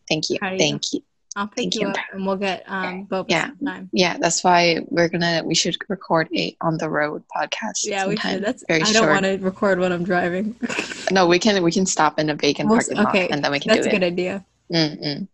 Thank 0.08 0.30
you. 0.30 0.38
Thank 0.40 0.92
you. 0.92 1.02
I'll 1.34 1.46
pick 1.48 1.56
Thank 1.56 1.74
you 1.74 1.80
you. 1.82 1.88
up 1.88 1.96
and 2.12 2.24
we'll 2.26 2.36
get 2.36 2.62
um 2.66 3.06
boba 3.06 3.26
Yeah. 3.28 3.48
sometime. 3.58 3.90
Yeah, 3.92 4.16
that's 4.18 4.42
why 4.42 4.78
we're 4.88 5.08
gonna 5.08 5.42
we 5.44 5.54
should 5.54 5.76
record 5.88 6.28
a 6.34 6.56
on 6.60 6.78
the 6.78 6.88
road 6.88 7.22
podcast. 7.36 7.84
Yeah, 7.84 8.06
we 8.06 8.16
sometime. 8.16 8.32
should. 8.36 8.44
That's 8.44 8.64
very 8.68 8.82
I 8.82 8.92
don't 8.92 9.08
want 9.08 9.24
to 9.24 9.36
record 9.38 9.78
when 9.78 9.92
I'm 9.92 10.04
driving. 10.04 10.56
No, 11.12 11.28
we 11.28 11.38
can 11.38 11.62
we 11.62 11.70
can 11.70 11.86
stop 11.86 12.18
in 12.18 12.30
a 12.30 12.34
vacant 12.34 12.68
We'll- 12.68 12.78
parking 12.78 12.96
lot 12.96 13.08
okay, 13.10 13.28
and 13.28 13.44
then 13.44 13.52
we 13.52 13.60
can 13.60 13.68
That's 13.74 13.86
do 13.86 13.90
a 13.90 13.92
good 13.92 14.02
idea. 14.02 14.44
Mm-mm. 14.72 15.28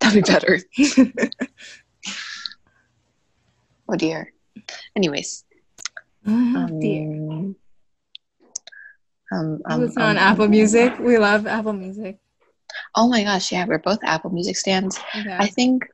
That'd 0.00 0.24
be 0.24 0.32
better. 0.32 0.58
Oh 3.92 3.96
dear. 3.96 4.32
Anyways, 4.96 5.44
Oh, 6.26 6.30
um, 6.32 6.80
dear. 6.80 7.02
um, 7.12 7.56
um, 9.32 9.60
I 9.66 9.76
listen 9.76 10.00
um, 10.02 10.08
on 10.10 10.16
Apple 10.18 10.48
Music. 10.48 10.98
We 10.98 11.18
love 11.18 11.46
Apple 11.46 11.72
Music. 11.74 12.18
Oh 12.94 13.08
my 13.08 13.22
gosh, 13.22 13.52
yeah, 13.52 13.66
we're 13.66 13.78
both 13.78 13.98
Apple 14.02 14.30
Music 14.30 14.56
stans. 14.56 14.98
Okay. 15.14 15.36
I 15.38 15.46
think 15.48 15.84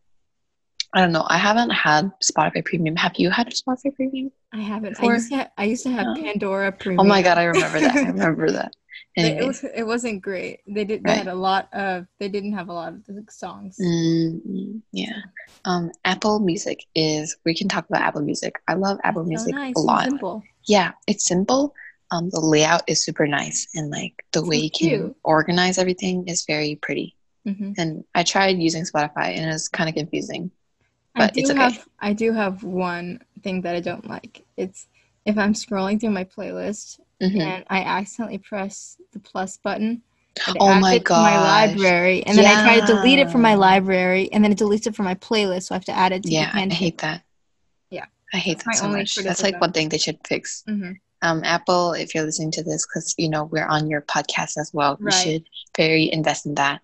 I 0.95 1.00
don't 1.00 1.12
know. 1.12 1.26
I 1.28 1.38
haven't 1.38 1.71
had 1.71 2.12
Spotify 2.23 2.64
Premium. 2.64 2.95
Have 2.97 3.14
you 3.17 3.31
had 3.31 3.49
Spotify 3.49 3.95
Premium? 3.95 4.31
I 4.55 4.61
haven't. 4.61 5.00
I 5.02 5.07
used 5.07 5.31
to. 5.31 5.37
Ha- 5.37 5.50
I 5.59 5.64
used 5.64 5.83
to 5.85 5.90
have 5.90 6.07
Oh. 6.11 6.14
Pandora 6.23 6.71
Premium. 6.73 7.00
Oh 7.00 7.05
my 7.09 7.21
god, 7.23 7.37
I 7.37 7.45
remember 7.45 7.81
that. 7.81 7.97
I 7.97 8.00
remember 8.14 8.50
that. 8.52 8.73
Anyway, 9.17 9.38
It, 9.40 9.47
was, 9.47 9.64
it 9.64 9.87
wasn't 9.87 10.23
great. 10.23 10.61
They 10.67 10.85
did. 10.85 11.05
They 11.05 11.11
Right. 11.11 11.19
had 11.19 11.28
a 11.28 11.35
lot 11.35 11.73
of. 11.73 12.07
They 12.19 12.28
didn't 12.28 12.52
have 12.55 12.69
a 12.69 12.73
lot 12.73 12.93
of 12.93 13.05
the 13.07 13.25
songs. 13.31 13.78
Mm, 13.81 14.83
yeah. 14.93 15.21
Um, 15.64 15.90
Apple 16.05 16.40
Music 16.40 16.85
is. 16.95 17.37
We 17.45 17.55
can 17.55 17.69
talk 17.69 17.88
about 17.88 18.02
Apple 18.02 18.23
Music. 18.23 18.55
I 18.69 18.75
love 18.75 18.99
Apple 19.05 19.25
So 19.25 19.28
Music 19.28 19.55
nice 19.55 19.76
a 19.76 19.81
lot. 19.81 20.09
Simple. 20.09 20.43
Yeah, 20.67 20.93
it's 21.07 21.25
simple. 21.25 21.75
Um, 22.11 22.31
the 22.31 22.40
layout 22.40 22.83
is 22.87 23.02
super 23.02 23.26
nice, 23.26 23.69
and 23.75 23.90
like 23.90 24.14
the 24.33 24.40
So 24.43 24.49
way 24.49 24.59
you 24.59 24.71
can 24.71 25.14
organize 25.25 25.78
everything 25.78 26.26
is 26.28 26.45
very 26.47 26.76
pretty. 26.76 27.17
hmm 27.45 27.73
And 27.76 28.05
I 28.14 28.23
tried 28.23 28.59
using 28.59 28.85
Spotify, 28.85 29.37
and 29.37 29.45
it 29.45 29.52
was 29.52 29.69
kind 29.69 29.88
of 29.88 29.95
confusing. 29.95 30.50
I 31.14 31.26
But 31.26 31.35
do 31.35 31.40
it's 31.40 31.50
okay. 31.50 31.59
have. 31.64 31.88
I 31.99 32.12
do 32.12 32.33
have 32.33 32.62
one 32.64 33.21
thing 33.43 33.62
that 33.62 33.75
I 33.75 33.81
don't 33.81 34.09
like. 34.09 34.45
It's 34.57 34.87
if 35.25 35.37
I'm 35.37 35.55
scrolling 35.55 36.00
through 36.00 36.11
my 36.11 36.25
playlist 36.25 37.00
Mhm. 37.22 37.40
and 37.40 37.64
I 37.68 37.80
accidentally 37.82 38.38
press 38.38 38.96
the 39.12 39.18
plus 39.18 39.56
button. 39.58 40.02
Oh 40.60 40.75
my 40.78 40.98
to 40.98 41.14
my 41.14 41.37
library, 41.38 42.22
and 42.25 42.38
then 42.38 42.46
I 42.46 42.62
try 42.62 42.78
to 42.80 42.87
delete 42.87 43.18
it 43.18 43.28
from 43.30 43.42
my 43.42 43.54
library, 43.54 44.30
and 44.32 44.44
then 44.44 44.52
it 44.52 44.58
deletes 44.58 44.87
it 44.87 44.94
from 44.94 45.04
my 45.06 45.16
playlist. 45.16 45.64
So 45.64 45.75
I 45.75 45.76
have 45.76 45.84
to 45.87 45.92
add 45.92 46.12
it 46.12 46.22
to 46.25 46.30
Yeah, 46.30 46.50
I 46.54 46.68
hate 46.68 46.98
that. 46.98 47.22
Yeah. 47.90 48.06
I 48.32 48.37
hate 48.37 48.58
That's 48.58 48.78
that 48.80 48.84
so 48.84 48.88
much. 48.88 49.16
That's 49.16 49.42
like 49.42 49.60
one 49.60 49.72
thing 49.72 49.88
they 49.88 49.98
should 49.98 50.18
fix. 50.26 50.62
hmm 50.66 50.92
Um, 51.22 51.42
Apple, 51.42 51.94
if 51.94 52.14
you're 52.14 52.22
listening 52.22 52.52
to 52.52 52.62
this, 52.62 52.87
because 52.87 53.14
you 53.18 53.28
know 53.28 53.44
we're 53.44 53.66
on 53.66 53.90
your 53.90 54.02
podcast 54.02 54.56
as 54.56 54.72
well, 54.72 54.96
you 55.00 55.06
Right. 55.06 55.14
should 55.14 55.48
very 55.76 56.12
invest 56.12 56.46
in 56.46 56.54
that. 56.54 56.80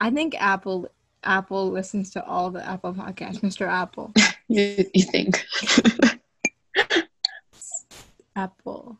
I 0.00 0.10
think 0.10 0.36
Apple 0.40 0.88
Apple 1.24 1.70
listens 1.70 2.10
to 2.10 2.24
all 2.24 2.50
the 2.50 2.64
Apple 2.64 2.92
podcasts. 2.94 3.40
Mr. 3.40 3.66
Apple, 3.66 4.12
You, 4.48 4.84
you 4.94 5.02
think? 5.02 5.44
Apple. 8.36 8.98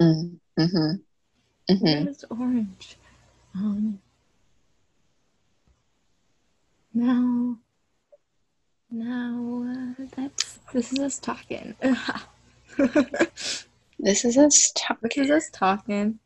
Mm, 0.00 0.36
mm-hmm. 0.58 1.72
Mm-hmm. 1.72 2.40
Orange? 2.42 2.96
Um. 3.54 3.98
Now. 6.94 7.58
Now 8.90 9.64
uh, 9.98 10.04
that's 10.16 10.58
this 10.72 10.92
is 10.92 10.98
us 11.00 11.18
talking. 11.18 11.74
this 11.80 13.66
This 13.98 14.24
is 14.24 14.36
a 14.38 14.50
stop. 14.50 14.98
is 15.16 15.30
us 15.30 15.50
talking. 15.52 16.18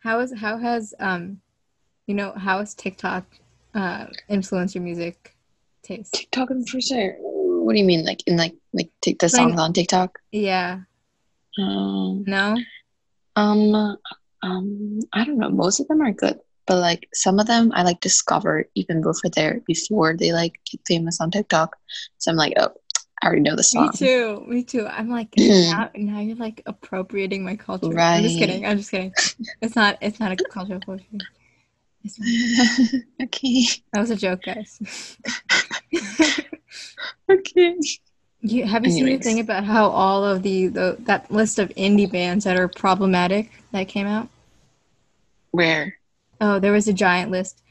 How 0.00 0.18
is 0.20 0.34
how 0.36 0.58
has 0.58 0.92
um, 1.00 1.40
you 2.06 2.14
know 2.14 2.32
how 2.36 2.58
has 2.58 2.74
TikTok 2.74 3.24
uh 3.74 4.06
influenced 4.28 4.74
your 4.74 4.84
music 4.84 5.34
taste? 5.82 6.12
TikTok 6.12 6.50
in 6.50 6.66
for 6.66 6.80
sure. 6.80 7.14
What 7.20 7.72
do 7.72 7.78
you 7.78 7.84
mean, 7.86 8.04
like 8.04 8.22
in 8.26 8.36
like 8.36 8.54
like 8.74 8.90
take 9.00 9.18
the 9.18 9.26
Like- 9.26 9.30
songs 9.32 9.58
on 9.58 9.72
TikTok? 9.72 10.18
Yeah. 10.32 10.80
Um, 11.58 12.24
No. 12.26 12.56
Um, 13.36 13.96
um, 14.42 15.00
I 15.12 15.24
don't 15.24 15.38
know. 15.38 15.50
Most 15.50 15.80
of 15.80 15.88
them 15.88 16.02
are 16.02 16.12
good, 16.12 16.38
but 16.66 16.78
like 16.78 17.08
some 17.14 17.38
of 17.38 17.46
them 17.46 17.72
I 17.74 17.82
like 17.82 18.00
discovered 18.00 18.68
even 18.74 19.02
before 19.02 19.30
they 19.34 19.60
before 19.66 20.16
they 20.16 20.32
like 20.32 20.60
get 20.70 20.80
famous 20.86 21.20
on 21.20 21.30
TikTok. 21.30 21.76
So 22.18 22.30
I'm 22.30 22.36
like, 22.36 22.54
oh, 22.58 22.70
I 23.22 23.26
already 23.26 23.42
know 23.42 23.56
the 23.56 23.62
song. 23.62 23.90
Me 23.92 23.98
too. 23.98 24.44
Me 24.46 24.62
too. 24.64 24.86
I'm 24.86 25.08
like 25.08 25.28
now, 25.36 25.90
now 25.94 26.20
you're 26.20 26.36
like 26.36 26.62
appropriating 26.66 27.44
my 27.44 27.56
culture. 27.56 27.88
Right. 27.88 28.16
I'm 28.16 28.22
just 28.22 28.38
kidding. 28.38 28.66
I'm 28.66 28.78
just 28.78 28.90
kidding. 28.90 29.12
It's 29.60 29.76
not. 29.76 29.98
It's 30.00 30.20
not 30.20 30.32
a 30.32 30.36
cultural 30.36 30.78
appropriation. 30.78 31.20
Okay. 33.20 33.64
That 33.92 34.00
was 34.00 34.10
a 34.10 34.16
joke, 34.16 34.42
guys. 34.42 35.18
Okay. 37.28 37.74
You, 38.52 38.64
have 38.66 38.84
you 38.84 38.90
seen 38.90 39.06
the 39.06 39.18
thing 39.18 39.40
about 39.40 39.64
how 39.64 39.88
all 39.88 40.24
of 40.24 40.42
the, 40.42 40.68
the 40.68 40.96
that 41.00 41.30
list 41.30 41.58
of 41.58 41.68
indie 41.70 42.10
bands 42.10 42.44
that 42.44 42.58
are 42.58 42.68
problematic 42.68 43.50
that 43.72 43.88
came 43.88 44.06
out? 44.06 44.28
Where? 45.50 45.94
Oh, 46.40 46.58
there 46.58 46.72
was 46.72 46.88
a 46.88 46.92
giant 46.92 47.30
list, 47.30 47.62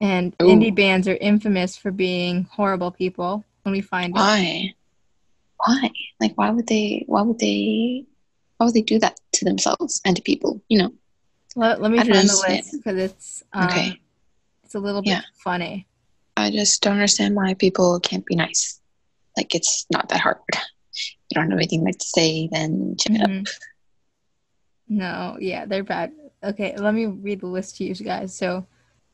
and 0.00 0.36
Ooh. 0.42 0.46
indie 0.46 0.74
bands 0.74 1.08
are 1.08 1.16
infamous 1.16 1.76
for 1.76 1.90
being 1.90 2.44
horrible 2.52 2.90
people. 2.90 3.44
When 3.62 3.72
we 3.72 3.80
find 3.80 4.16
it, 4.16 4.20
Why? 4.20 4.74
Why? 5.64 5.90
Like, 6.20 6.32
why 6.36 6.50
would 6.50 6.66
they? 6.66 7.04
Why 7.06 7.22
would 7.22 7.38
they? 7.38 8.04
Why 8.56 8.66
would 8.66 8.74
they 8.74 8.82
do 8.82 8.98
that 9.00 9.18
to 9.34 9.44
themselves 9.44 10.00
and 10.04 10.16
to 10.16 10.22
people? 10.22 10.60
You 10.68 10.78
know. 10.78 10.92
let, 11.56 11.80
let 11.80 11.90
me 11.90 11.98
I 11.98 12.04
find 12.04 12.28
the 12.28 12.44
list 12.48 12.72
because 12.72 12.96
it's 12.96 13.42
um, 13.52 13.68
Okay. 13.68 14.00
It's 14.64 14.74
a 14.74 14.80
little 14.80 15.02
bit 15.02 15.10
Yeah. 15.10 15.22
funny. 15.44 15.86
I 16.36 16.50
just 16.50 16.82
don't 16.82 16.94
understand 16.94 17.34
why 17.34 17.54
people 17.54 18.00
can't 18.00 18.24
be 18.24 18.34
nice. 18.34 18.80
Like, 19.36 19.54
it's 19.54 19.86
not 19.90 20.08
that 20.10 20.20
hard. 20.20 20.36
You 20.52 21.34
don't 21.34 21.50
have 21.50 21.58
anything 21.58 21.84
nice 21.84 21.96
to 21.96 22.06
say, 22.06 22.48
then 22.52 22.96
shut 23.00 23.20
up. 23.22 23.28
Mhm. 23.30 23.48
No, 24.88 25.36
yeah, 25.40 25.64
they're 25.64 25.84
bad. 25.84 26.12
Okay, 26.44 26.76
let 26.76 26.92
me 26.94 27.06
read 27.06 27.40
the 27.40 27.46
list 27.46 27.76
to 27.76 27.84
you 27.84 27.94
guys. 27.94 28.34
So, 28.34 28.66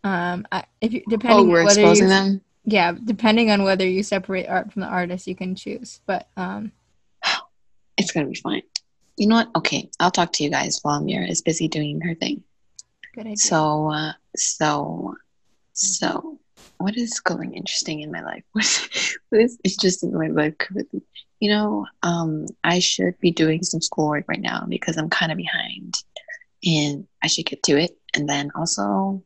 um, 0.02 0.46
I, 0.50 0.64
if 0.80 0.92
you, 0.92 1.02
depending 1.08 1.46
Oh, 1.46 1.50
we're 1.50 1.64
whether 1.64 1.80
exposing 1.80 2.06
you, 2.06 2.10
them. 2.10 2.40
yeah, 2.64 2.92
depending 3.04 3.50
on 3.50 3.62
whether 3.62 3.87
you 3.87 4.02
separate 4.02 4.48
art 4.48 4.72
from 4.72 4.82
the 4.82 4.88
artist, 4.88 5.26
you 5.26 5.37
can 5.37 5.54
choose. 5.54 6.00
But 6.06 6.28
um, 6.37 6.72
It's 7.96 8.10
gonna 8.12 8.26
be 8.26 8.34
fine. 8.34 8.62
You 9.16 9.26
know 9.28 9.37
what? 9.37 9.50
Okay, 9.56 9.90
I'll 10.00 10.10
talk 10.10 10.32
to 10.34 10.44
you 10.44 10.50
guys 10.50 10.80
while 10.82 11.00
Mira 11.02 11.26
is 11.26 11.42
busy 11.42 11.68
doing 11.68 12.00
her 12.00 12.14
thing. 12.14 12.42
good 13.14 13.26
idea. 13.26 13.37
So, 13.37 13.90
uh, 13.92 14.12
so, 14.37 15.14
so, 15.72 16.38
what 16.78 16.97
is 16.97 17.20
going 17.20 17.54
interesting 17.54 18.00
in 18.00 18.11
my 18.11 18.23
life? 18.23 18.44
What 18.52 18.64
is, 18.64 19.18
what 19.28 19.40
is 19.40 19.58
interesting 19.64 20.11
in 20.11 20.18
my 20.18 20.28
life 20.28 20.56
currently? 20.58 21.02
You 21.40 21.50
know, 21.50 21.87
um, 22.02 22.47
I 22.64 22.78
should 22.78 23.18
be 23.20 23.30
doing 23.30 23.62
some 23.62 23.80
schoolwork 23.80 24.25
right 24.28 24.40
now 24.40 24.64
because 24.68 24.97
I'm 24.97 25.11
kind 25.11 25.30
of 25.30 25.38
behind, 25.38 25.94
and 26.64 27.06
I 27.23 27.26
should 27.26 27.47
get 27.47 27.62
to 27.64 27.78
it. 27.78 27.97
And 28.14 28.28
then 28.28 28.50
also, 28.54 29.23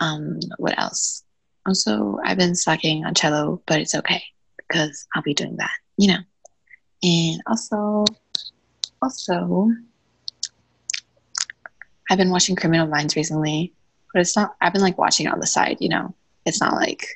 um, 0.00 0.40
what 0.58 0.78
else? 0.78 1.22
Also, 1.66 2.18
I've 2.24 2.36
been 2.36 2.54
slacking 2.54 3.06
on 3.06 3.14
cello, 3.14 3.62
but 3.66 3.80
it's 3.80 3.94
okay 3.94 4.22
because 4.56 5.06
I'll 5.14 5.22
be 5.22 5.32
doing 5.32 5.56
that. 5.56 5.70
You 5.96 6.08
know, 6.08 6.18
and 7.02 7.42
also, 7.46 8.04
also. 9.00 9.70
I've 12.10 12.18
been 12.18 12.30
watching 12.30 12.54
Criminal 12.54 12.86
Minds 12.86 13.16
recently, 13.16 13.72
but 14.12 14.20
it's 14.20 14.36
not. 14.36 14.56
I've 14.60 14.74
been 14.74 14.82
like 14.82 14.98
watching 14.98 15.26
it 15.26 15.32
on 15.32 15.40
the 15.40 15.46
side. 15.46 15.78
You 15.80 15.88
know, 15.88 16.14
it's 16.44 16.60
not 16.60 16.74
like 16.74 17.06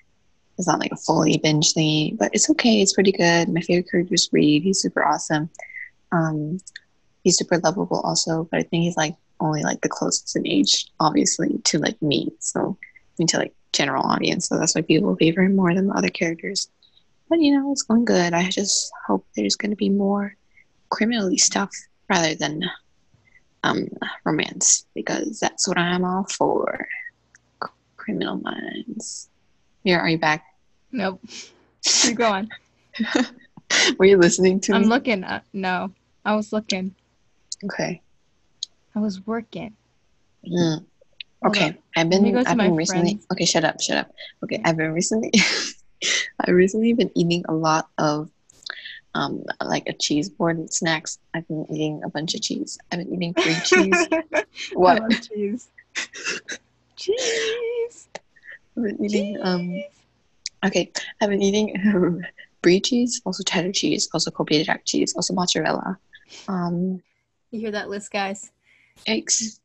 it's 0.59 0.67
not 0.67 0.81
like 0.81 0.93
a 0.93 0.97
fully 0.97 1.39
binge 1.39 1.73
thing, 1.73 2.17
but 2.17 2.31
it's 2.35 2.51
okay. 2.51 2.83
It's 2.83 2.93
pretty 2.93 3.13
good. 3.13 3.49
My 3.49 3.61
favorite 3.61 3.91
character 3.91 4.15
is 4.15 4.29
Reid. 4.33 4.65
He's 4.65 4.81
super 4.81 5.05
awesome. 5.05 5.49
Um, 6.11 6.59
he's 7.23 7.37
super 7.37 7.59
lovable 7.59 8.01
also, 8.01 8.49
but 8.51 8.59
I 8.59 8.63
think 8.65 8.83
he's 8.83 8.97
like 8.97 9.15
only 9.41 9.63
like 9.63 9.81
the 9.83 9.89
closest 9.89 10.35
in 10.35 10.47
age, 10.47 10.91
obviously, 10.99 11.61
to 11.65 11.79
like 11.79 12.01
me. 12.03 12.33
So, 12.41 12.77
I 12.81 13.15
mean, 13.19 13.29
to 13.29 13.39
like 13.39 13.55
general 13.73 14.05
audience. 14.05 14.49
So 14.49 14.59
that's 14.59 14.75
why 14.75 14.83
people 14.83 15.15
favor 15.17 15.43
him 15.43 15.55
more 15.55 15.73
than 15.73 15.87
the 15.87 15.95
other 15.95 16.09
characters. 16.09 16.69
But 17.29 17.41
you 17.41 17.57
know, 17.57 17.71
it's 17.71 17.83
going 17.83 18.05
good. 18.05 18.33
I 18.33 18.49
just 18.49 18.91
hope 19.07 19.27
there's 19.37 19.57
going 19.57 19.71
to 19.71 19.77
be 19.77 19.91
more 19.91 20.35
criminally 20.89 21.37
stuff 21.37 21.71
rather 22.09 22.35
than 22.35 22.63
um, 23.63 23.89
romance 24.25 24.87
because 24.95 25.39
that's 25.39 25.69
what 25.69 25.79
I'm 25.79 26.05
all 26.05 26.25
for. 26.25 26.89
C- 28.09 28.13
Criminal 28.13 28.37
Minds. 28.41 29.29
Here, 29.85 29.99
are 29.99 30.09
you 30.09 30.19
back? 30.19 30.45
nope. 30.93 31.21
Keep 31.83 32.17
going. 32.17 32.49
Were 33.99 34.07
you 34.07 34.17
listening 34.17 34.61
to 34.61 34.75
I'm 34.75 34.83
me? 34.83 34.89
looking. 34.89 35.25
Uh, 35.25 35.41
no, 35.53 35.93
I 36.25 36.35
was 36.35 36.53
looking. 36.53 36.95
okay. 37.65 38.01
I 38.95 38.99
was 38.99 39.25
working. 39.27 39.77
Mm. 40.47 40.85
Okay. 41.47 41.77
I've 41.97 42.09
been. 42.11 42.37
I've 42.37 42.57
my 42.57 42.65
been 42.69 42.77
recently. 42.77 43.11
friends. 43.13 43.27
Okay, 43.33 43.45
shut 43.45 43.65
up. 43.65 43.81
Shut 43.81 43.99
up. 43.99 44.11
Okay, 44.43 44.61
I've 44.65 44.77
been 44.77 44.93
recently. 44.93 45.31
I've 46.41 46.55
recently 46.55 46.93
been 46.95 47.11
eating 47.15 47.45
a 47.49 47.55
lot 47.55 47.89
of, 47.99 48.31
um, 49.15 49.45
like 49.63 49.85
a 49.89 49.93
cheese 49.93 50.29
board 50.29 50.57
and 50.59 50.73
snacks. 50.73 51.19
I've 51.35 51.47
been 51.47 51.67
eating 51.71 52.03
a 52.05 52.09
bunch 52.09 52.35
of 52.35 52.41
cheese. 52.43 52.79
I've 52.91 52.99
been 53.01 53.15
eating 53.15 53.35
free 53.35 53.57
cheese. 53.65 54.09
I 54.35 54.45
what? 54.75 55.03
love 55.03 55.21
cheese. 55.23 55.69
Cheese. 56.99 58.09
I've 58.77 58.83
been 58.85 59.05
eating 59.05 59.39
um 59.43 59.83
okay, 60.67 60.91
I've 61.21 61.31
been 61.31 61.43
eating 61.43 62.23
brie 62.63 62.81
cheese, 62.81 63.23
also 63.25 63.43
cheddar 63.43 63.73
cheese, 63.73 64.09
also 64.13 64.31
Colby 64.31 64.63
jack 64.65 64.85
cheese, 64.85 65.15
also 65.15 65.33
mozzarella. 65.35 65.99
Um 66.49 67.03
You 67.51 67.61
hear 67.61 67.71
that 67.73 67.89
list, 67.89 68.11
guys? 68.13 68.51
yikes. 69.07 69.61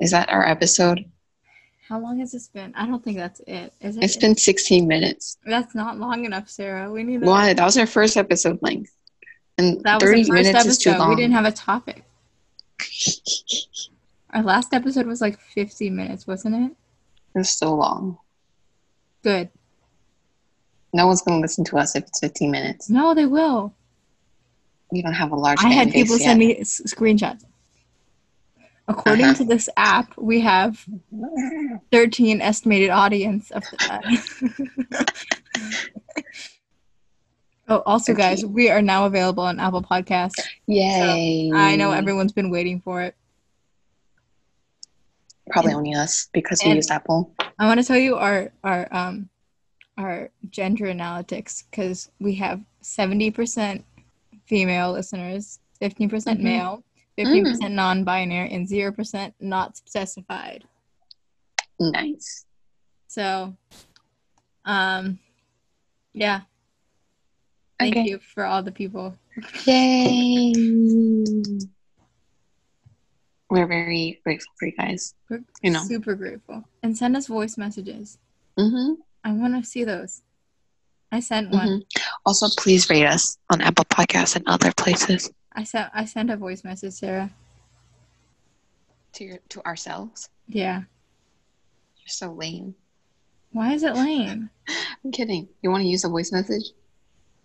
Is 0.00 0.10
that 0.12 0.30
our 0.30 0.46
episode? 0.46 1.04
How 1.88 1.98
long 2.00 2.20
has 2.20 2.32
this 2.32 2.48
been? 2.48 2.72
I 2.74 2.86
don't 2.86 3.02
think 3.04 3.16
that's 3.18 3.40
it. 3.46 3.72
Is 3.80 3.96
it? 3.96 4.04
It's 4.04 4.16
been 4.16 4.36
16 4.36 4.86
minutes. 4.86 5.36
That's 5.44 5.74
not 5.74 5.98
long 5.98 6.24
enough, 6.24 6.48
Sarah. 6.48 6.90
We 6.90 7.02
need. 7.02 7.20
Why? 7.20 7.52
That 7.52 7.64
was 7.64 7.76
our 7.76 7.86
first 7.86 8.16
episode 8.16 8.58
length. 8.62 8.92
And 9.58 9.80
That 9.82 10.00
was 10.00 10.04
30 10.04 10.22
the 10.22 10.28
first 10.28 10.42
minutes 10.44 10.64
is 10.66 10.78
too 10.78 10.90
episode. 10.90 11.00
long. 11.02 11.10
We 11.10 11.16
didn't 11.16 11.34
have 11.34 11.44
a 11.46 11.52
topic. 11.52 12.04
Our 14.32 14.42
last 14.42 14.72
episode 14.72 15.06
was 15.06 15.20
like 15.20 15.38
50 15.40 15.90
minutes, 15.90 16.26
wasn't 16.26 16.54
it? 16.56 16.76
It's 17.34 17.50
so 17.56 17.74
long. 17.74 18.18
Good. 19.22 19.48
No 20.92 21.06
one's 21.06 21.22
going 21.22 21.38
to 21.38 21.42
listen 21.42 21.64
to 21.66 21.78
us 21.78 21.94
if 21.96 22.04
it's 22.04 22.20
15 22.20 22.50
minutes. 22.50 22.90
No, 22.90 23.14
they 23.14 23.26
will. 23.26 23.74
We 24.92 25.02
don't 25.02 25.12
have 25.14 25.30
a 25.32 25.36
large 25.36 25.58
I 25.62 25.68
had 25.70 25.92
people 25.92 26.16
yet. 26.16 26.24
send 26.24 26.38
me 26.40 26.56
s- 26.58 26.80
screenshots. 26.86 27.44
According 28.88 29.24
Uh-huh. 29.26 29.34
to 29.34 29.44
this 29.44 29.68
app, 29.76 30.16
we 30.16 30.40
have 30.40 30.84
13 31.92 32.40
estimated 32.40 32.90
audience 32.90 33.52
of 33.52 33.62
that. 33.78 35.14
oh, 37.68 37.82
also, 37.86 38.14
guys, 38.14 38.44
we 38.44 38.68
are 38.68 38.82
now 38.82 39.06
available 39.06 39.44
on 39.44 39.60
Apple 39.60 39.82
Podcasts. 39.82 40.40
Yay. 40.66 41.52
I 41.54 41.76
know 41.76 41.92
everyone's 41.92 42.32
been 42.32 42.50
waiting 42.50 42.80
for 42.80 43.02
it. 43.02 43.14
Probably 45.50 45.72
only 45.74 45.94
us 45.94 46.28
because 46.32 46.60
we 46.62 46.70
And- 46.70 46.76
use 46.76 46.90
Apple. 46.90 47.34
I 47.58 47.66
want 47.66 47.80
to 47.80 47.86
tell 47.86 47.98
you 47.98 48.16
our 48.16 48.50
our 48.64 48.88
um 48.90 49.28
our 49.98 50.30
gender 50.48 50.86
analytics 50.86 51.64
because 51.70 52.10
we 52.20 52.34
have 52.36 52.60
70% 52.82 53.84
female 54.46 54.92
listeners, 54.92 55.58
15% 55.82 56.38
Mhm. 56.38 56.42
male, 56.42 56.84
15% 57.18 57.74
non-binary, 57.74 58.50
and 58.50 58.66
0% 58.66 59.34
not 59.40 59.76
specified. 59.76 60.64
Nice. 61.78 62.46
So, 63.08 63.54
um, 64.64 65.18
yeah. 66.14 66.42
Thank 67.78 67.96
Okay. 67.96 68.08
you 68.08 68.18
for 68.18 68.44
all 68.44 68.62
the 68.62 68.72
people. 68.72 69.16
Yay. 69.66 70.52
We're 73.50 73.66
very 73.66 74.20
grateful 74.22 74.52
for 74.58 74.66
you 74.66 74.72
guys. 74.76 75.14
We're 75.28 75.40
You 75.62 75.72
know. 75.72 75.82
super 75.82 76.14
grateful. 76.14 76.64
And 76.82 76.96
send 76.96 77.16
us 77.16 77.26
voice 77.26 77.58
messages. 77.58 78.18
hmm 78.56 78.92
I 79.24 79.32
want 79.32 79.62
to 79.62 79.68
see 79.68 79.84
those. 79.84 80.22
I 81.12 81.20
sent 81.20 81.50
one. 81.50 81.68
hmm 81.68 82.00
Also, 82.24 82.46
please 82.56 82.88
rate 82.88 83.06
us 83.06 83.36
on 83.50 83.60
Apple 83.60 83.84
Podcasts 83.86 84.36
and 84.36 84.46
other 84.46 84.72
places. 84.76 85.30
I 85.52 85.64
sent 85.64 85.90
I 85.92 86.04
sent 86.04 86.30
a 86.30 86.36
voice 86.36 86.62
message, 86.62 86.92
Sarah. 86.94 87.30
To 89.14 89.24
your, 89.24 89.38
to 89.48 89.66
ourselves. 89.66 90.28
Yeah. 90.46 90.82
You're 91.98 92.06
so 92.08 92.32
lame. 92.32 92.76
Why 93.50 93.72
is 93.74 93.82
it 93.82 93.96
lame? 93.96 94.48
I'm 95.04 95.10
kidding. 95.10 95.48
You 95.62 95.70
want 95.70 95.82
to 95.82 95.88
use 95.88 96.04
a 96.04 96.08
voice 96.08 96.30
message? 96.30 96.62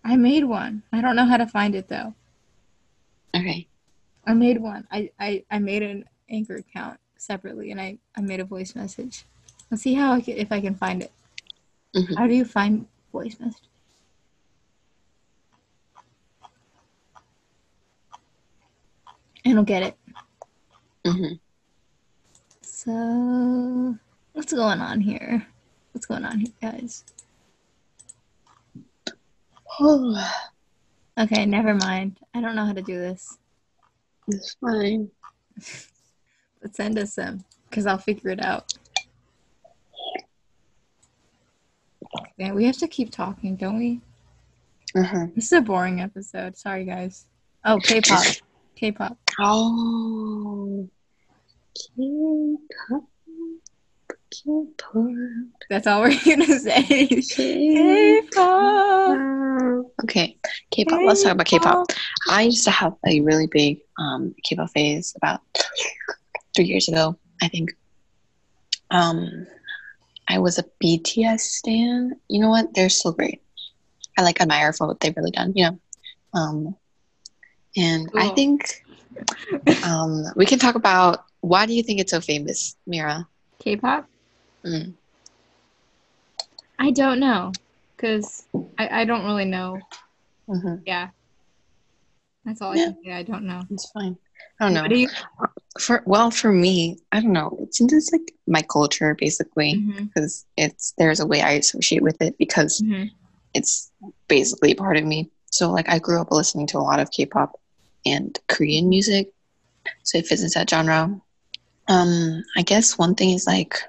I 0.04 0.16
made 0.18 0.44
one. 0.44 0.84
I 0.94 1.02
don't 1.02 1.16
know 1.16 1.26
how 1.26 1.38
to 1.38 1.48
find 1.48 1.74
it 1.74 1.88
though. 1.90 2.14
Okay. 3.36 3.68
I 4.28 4.34
made 4.34 4.60
one. 4.62 4.88
I, 4.92 5.12
I, 5.20 5.44
I 5.52 5.60
made 5.60 5.84
an 5.84 6.06
anchor 6.30 6.56
account 6.56 7.00
separately 7.18 7.72
and 7.72 7.80
I, 7.80 7.98
I 8.16 8.22
made 8.22 8.40
a 8.40 8.46
voice 8.46 8.76
message. 8.76 9.26
Let's 9.70 9.84
see 9.84 9.94
how 9.94 10.14
I 10.14 10.22
can, 10.22 10.38
if 10.38 10.52
I 10.52 10.62
can 10.62 10.76
find 10.76 11.04
it. 11.04 11.12
Mhm. 11.96 12.18
How 12.18 12.28
do 12.28 12.34
you 12.36 12.46
find 12.46 12.88
voice 13.12 13.40
message? 13.40 13.62
And 19.46 19.58
I'll 19.58 19.64
get 19.64 19.84
it. 19.84 19.98
hmm 21.06 21.34
So 22.62 23.96
what's 24.34 24.54
going 24.54 24.82
on 24.82 25.02
here? 25.02 25.46
What's 25.92 26.06
going 26.08 26.26
on 26.26 26.40
here, 26.40 26.54
guys? 26.62 27.04
Oh. 29.80 30.42
Okay, 31.18 31.46
never 31.46 31.74
mind. 31.74 32.20
I 32.34 32.42
don't 32.42 32.58
know 32.58 32.66
how 32.66 32.74
to 32.74 32.82
do 32.82 33.00
this. 33.00 33.38
It's 34.28 34.56
fine. 34.56 35.10
But 36.62 36.76
send 36.76 36.98
us 36.98 37.14
some, 37.14 37.44
because 37.70 37.86
I'll 37.86 37.98
figure 37.98 38.32
it 38.32 38.44
out. 38.44 38.74
Yeah, 42.38 42.54
we 42.54 42.66
have 42.66 42.78
to 42.78 42.88
keep 42.88 43.12
talking, 43.12 43.56
don't 43.56 43.78
we? 43.78 44.02
Uh-huh. 44.96 45.28
This 45.36 45.46
is 45.46 45.54
a 45.54 45.62
boring 45.62 46.02
episode. 46.02 46.58
Sorry, 46.58 46.86
guys. 46.86 47.26
Oh, 47.66 47.78
K-pop. 47.78 48.24
K-pop. 48.76 49.18
Oh. 49.40 50.88
K-pop. 51.76 53.04
K-pop. 54.44 55.06
That's 55.70 55.88
all 55.88 56.02
we're 56.02 56.20
gonna 56.26 56.60
say. 56.60 57.08
K-pop. 57.22 59.18
Okay, 60.04 60.38
K-pop. 60.72 61.02
Let's 61.06 61.24
talk 61.24 61.34
about 61.34 61.46
K-pop. 61.46 61.88
I 62.30 62.44
used 62.44 62.66
to 62.66 62.72
have 62.72 62.96
a 63.08 63.22
really 63.22 63.48
big 63.48 63.80
um, 64.00 64.36
K-pop 64.44 64.70
phase 64.72 65.14
about 65.16 65.42
three 66.56 66.66
years 66.66 66.88
ago, 66.88 67.18
I 67.42 67.48
think. 67.48 67.72
Um, 68.92 69.48
I 70.28 70.40
was 70.40 70.58
a 70.58 70.66
BTS 70.84 71.40
stan. 71.40 72.14
You 72.28 72.42
know 72.42 72.50
what? 72.50 72.74
They're 72.74 72.90
still 72.90 73.12
great. 73.14 73.42
I 74.18 74.22
like 74.22 74.42
admire 74.42 74.74
for 74.74 74.88
what 74.88 75.00
they've 75.00 75.16
really 75.16 75.32
done. 75.32 75.54
You 75.56 75.66
know, 75.66 75.80
um, 76.34 76.76
and 77.78 78.10
I 78.16 78.30
think 78.30 78.84
um, 79.84 80.26
we 80.36 80.46
can 80.46 80.60
talk 80.60 80.76
about 80.76 81.26
why 81.42 81.66
do 81.66 81.74
you 81.74 81.84
think 81.84 82.00
it's 82.00 82.12
so 82.12 82.22
famous, 82.22 82.76
Mira? 82.88 83.28
K-pop? 83.60 84.08
Mm. 84.66 84.94
I 86.80 86.92
don't 86.92 87.20
know, 87.20 87.52
cause 87.98 88.46
I, 88.78 89.02
I 89.02 89.06
don't 89.06 89.26
really 89.26 89.46
know. 89.46 89.80
hmm 90.48 90.76
Yeah, 90.86 91.10
that's 92.44 92.62
all 92.62 92.72
I 92.72 92.76
can 92.76 92.98
say. 93.04 93.12
I 93.12 93.24
don't 93.24 93.44
know. 93.44 93.62
It's 93.70 93.90
fine. 93.92 94.18
I 94.60 94.66
don't 94.66 94.74
know. 94.74 94.96
You? 94.96 95.08
For 95.80 96.04
well, 96.06 96.32
for 96.32 96.52
me, 96.52 97.00
I 97.12 97.22
don't 97.22 97.34
know. 97.34 97.58
It 97.62 97.76
seems 97.76 97.94
it's 97.94 98.12
like 98.12 98.34
my 98.48 98.62
culture 98.62 99.16
basically 99.20 99.76
because 99.98 100.46
it's 100.58 100.94
there's 100.98 101.20
a 101.20 101.28
way 101.28 101.42
I 101.42 101.52
associate 101.52 102.02
with 102.02 102.22
it 102.22 102.38
because 102.38 102.82
mhm. 102.82 103.10
it's 103.54 103.92
basically 104.28 104.74
part 104.74 104.98
of 104.98 105.04
me. 105.04 105.30
So 105.52 105.72
like 105.72 105.90
I 105.90 106.00
grew 106.00 106.20
up 106.20 106.32
listening 106.32 106.68
to 106.68 106.78
a 106.78 106.80
lot 106.80 107.00
of 107.00 107.12
K-pop 107.12 107.60
and 108.06 108.38
Korean 108.48 108.90
music, 108.90 109.32
so 110.04 110.18
it 110.18 110.28
fits 110.28 110.44
into 110.44 110.60
that 110.60 110.70
genre. 110.70 111.22
Um, 111.88 112.44
I 112.58 112.62
guess 112.62 112.98
one 112.98 113.16
thing 113.16 113.32
is 113.32 113.46
like 113.46 113.80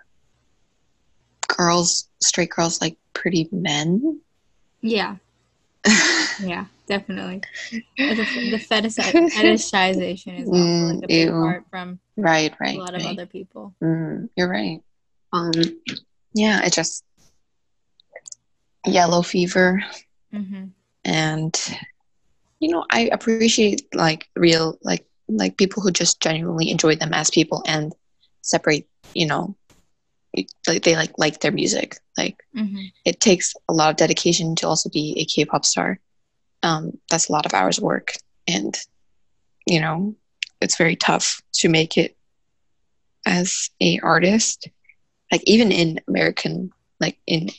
girls, 1.48 2.08
straight 2.20 2.50
girls 2.50 2.80
like 2.80 2.96
pretty 3.14 3.48
men. 3.52 4.20
Yeah, 4.82 5.16
yeah, 6.38 6.66
definitely. 6.86 7.42
The, 8.08 8.14
the 8.50 8.58
fetish, 8.58 8.94
fetishization 8.94 10.40
is 10.40 10.52
also 10.52 10.84
like 10.86 11.02
a 11.02 11.08
big 11.08 11.28
Mm, 11.28 11.38
part 11.38 11.64
from 11.70 11.98
right, 12.16 12.52
right, 12.52 12.58
a 12.72 12.74
right. 12.74 12.76
lot 12.76 12.94
of 12.94 13.04
other 13.04 13.26
people. 13.26 13.74
Mm, 13.82 14.28
you're 14.36 14.48
right. 14.50 14.80
Um, 15.32 15.52
yeah, 16.34 16.64
it 16.64 16.72
just 16.72 17.04
yellow 18.86 19.22
fever, 19.22 19.82
hmm 20.32 20.66
and 21.04 21.54
you 22.60 22.70
know, 22.70 22.84
I 22.90 23.08
appreciate 23.12 23.74
like 23.94 24.14
real, 24.36 24.78
like 24.82 24.94
like 25.28 25.46
people 25.46 25.72
who 25.82 25.82
just 25.82 26.20
genuinely 26.20 26.70
enjoy 26.70 26.94
them 26.96 27.12
as 27.12 27.30
people 27.30 27.62
and 27.66 27.92
separate. 28.42 28.86
You 29.14 29.26
know, 29.26 29.56
like 30.66 30.82
they 30.82 30.96
like 30.96 31.12
like 31.18 31.40
their 31.40 31.52
music. 31.52 31.96
Like 32.16 32.42
hmm 32.54 32.86
it 33.04 33.20
takes 33.20 33.54
a 33.68 33.72
lot 33.72 33.90
of 33.90 33.96
dedication 33.96 34.56
to 34.56 34.66
also 34.66 34.90
be 34.90 35.14
a 35.16 35.24
K-pop 35.24 35.64
star. 35.64 36.00
Um, 36.64 36.98
that's 37.08 37.28
a 37.28 37.32
lot 37.32 37.46
of 37.46 37.54
hours 37.54 37.80
work, 37.80 38.14
and 38.48 38.76
you 39.66 39.80
know, 39.80 40.16
it's 40.60 40.76
very 40.76 40.96
tough 40.96 41.40
to 41.54 41.68
make 41.68 41.96
it 41.96 42.16
as 43.24 43.70
a 43.80 43.98
artist. 44.00 44.68
Like 45.30 45.42
even 45.44 45.72
in 45.72 46.00
American, 46.08 46.70
like 47.00 47.18
in 47.26 47.50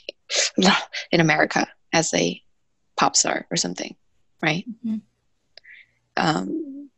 in 1.12 1.20
America 1.20 1.68
as 1.94 2.14
a 2.14 2.42
pop 2.98 3.16
star 3.16 3.46
or 3.52 3.58
something, 3.58 3.96
right? 4.42 4.66
Mhm. 4.86 5.02
Um, 6.18 6.90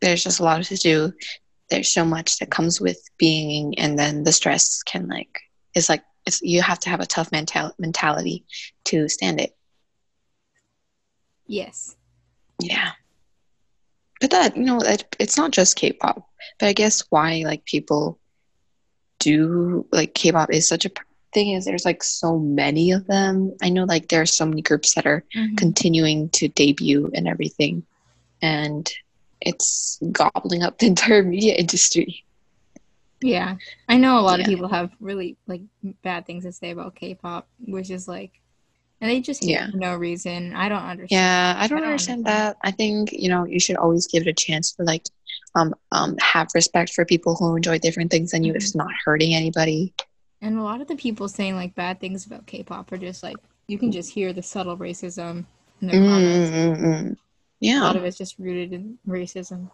there's 0.00 0.22
just 0.22 0.40
a 0.40 0.44
lot 0.44 0.62
to 0.62 0.76
do. 0.76 1.12
There's 1.70 1.92
so 1.92 2.04
much 2.04 2.38
that 2.38 2.50
comes 2.50 2.80
with 2.80 3.00
being, 3.18 3.78
and 3.78 3.98
then 3.98 4.24
the 4.24 4.32
stress 4.32 4.82
can 4.82 5.08
like 5.08 5.38
it's 5.74 5.88
like 5.88 6.02
it's 6.26 6.42
you 6.42 6.62
have 6.62 6.80
to 6.80 6.90
have 6.90 7.00
a 7.00 7.06
tough 7.06 7.30
mental 7.32 7.72
mentality 7.78 8.44
to 8.84 9.08
stand 9.08 9.40
it. 9.40 9.56
Yes. 11.46 11.96
Yeah. 12.60 12.90
But 14.20 14.30
that, 14.30 14.56
you 14.56 14.64
know, 14.64 14.80
it, 14.80 15.04
it's 15.18 15.36
not 15.36 15.50
just 15.50 15.76
K-pop. 15.76 16.22
But 16.58 16.66
I 16.68 16.72
guess 16.72 17.02
why 17.10 17.42
like 17.44 17.64
people 17.64 18.18
do 19.18 19.86
like 19.92 20.14
K-pop 20.14 20.52
is 20.52 20.68
such 20.68 20.84
a 20.84 20.90
thing 21.32 21.52
is, 21.52 21.64
there's 21.64 21.84
like 21.84 22.02
so 22.02 22.38
many 22.38 22.92
of 22.92 23.06
them. 23.06 23.56
I 23.62 23.68
know 23.68 23.84
like 23.84 24.08
there 24.08 24.22
are 24.22 24.26
so 24.26 24.46
many 24.46 24.62
groups 24.62 24.94
that 24.94 25.06
are 25.06 25.24
Mhm. 25.36 25.56
continuing 25.56 26.28
to 26.30 26.48
debut 26.48 27.10
and 27.14 27.26
everything, 27.28 27.84
and 28.42 28.90
it's 29.40 29.98
gobbling 30.12 30.62
up 30.62 30.78
the 30.78 30.86
entire 30.94 31.22
media 31.22 31.54
industry. 31.54 32.24
Yeah, 33.22 33.56
I 33.88 33.96
know 33.98 34.18
a 34.18 34.22
lot 34.22 34.38
Yeah. 34.38 34.44
of 34.46 34.48
people 34.50 34.68
have 34.68 34.90
really 35.00 35.36
like 35.46 35.60
bad 36.02 36.26
things 36.26 36.44
to 36.44 36.52
say 36.52 36.70
about 36.70 36.94
K-pop, 36.94 37.46
which 37.66 37.90
is 37.90 38.08
like, 38.08 38.40
and 39.00 39.10
they 39.10 39.20
just 39.20 39.44
Yeah. 39.44 39.68
no 39.74 39.94
reason. 39.96 40.54
I 40.54 40.68
don't 40.68 40.82
understand. 40.82 41.10
Yeah, 41.10 41.54
I 41.58 41.66
don't 41.66 41.78
don't 41.78 41.86
understand 41.88 42.26
understand. 42.26 42.56
that. 42.56 42.56
I 42.62 42.70
think 42.70 43.12
you 43.12 43.28
know 43.28 43.44
you 43.44 43.60
should 43.60 43.76
always 43.76 44.06
give 44.06 44.22
it 44.26 44.28
a 44.28 44.32
chance 44.32 44.72
for 44.72 44.84
like, 44.84 45.04
um, 45.54 45.74
um, 45.92 46.16
have 46.20 46.48
respect 46.54 46.92
for 46.94 47.04
people 47.04 47.34
who 47.34 47.56
enjoy 47.56 47.78
different 47.78 48.10
things 48.10 48.30
than 48.30 48.42
you 48.44 48.52
if 48.54 48.62
it's 48.62 48.74
not 48.74 48.90
hurting 49.04 49.34
anybody. 49.34 49.92
And 50.42 50.58
a 50.58 50.62
lot 50.62 50.80
of 50.80 50.88
the 50.88 50.96
people 50.96 51.28
saying 51.28 51.56
like 51.56 51.74
bad 51.74 52.00
things 52.00 52.24
about 52.24 52.46
K-pop 52.46 52.90
are 52.92 52.96
just 52.98 53.22
like 53.22 53.36
you 53.68 53.76
can 53.78 53.92
just 53.92 54.10
hear 54.12 54.32
the 54.32 54.42
subtle 54.42 54.78
racism 54.78 55.44
in 55.82 55.88
their 55.88 56.00
comments. 56.00 57.20
Mm-mm-mm. 57.62 57.80
A 57.80 57.84
lot 57.84 57.96
Yeah, 57.96 58.00
of 58.00 58.04
it's 58.04 58.18
just 58.18 58.38
rooted 58.38 58.72
in 58.72 58.98
racism. 59.06 59.70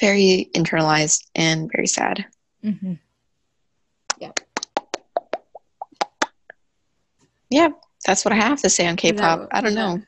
very 0.00 0.50
internalized 0.54 1.26
and 1.34 1.70
very 1.72 1.86
sad. 1.86 2.26
hmm 2.62 2.94
Yeah, 7.50 7.68
that's 8.06 8.24
what 8.24 8.32
I 8.32 8.36
have 8.36 8.60
to 8.62 8.70
say 8.70 8.86
on 8.86 8.96
K-pop. 8.96 9.48
I 9.52 9.60
don't 9.60 9.74
know. 9.74 10.00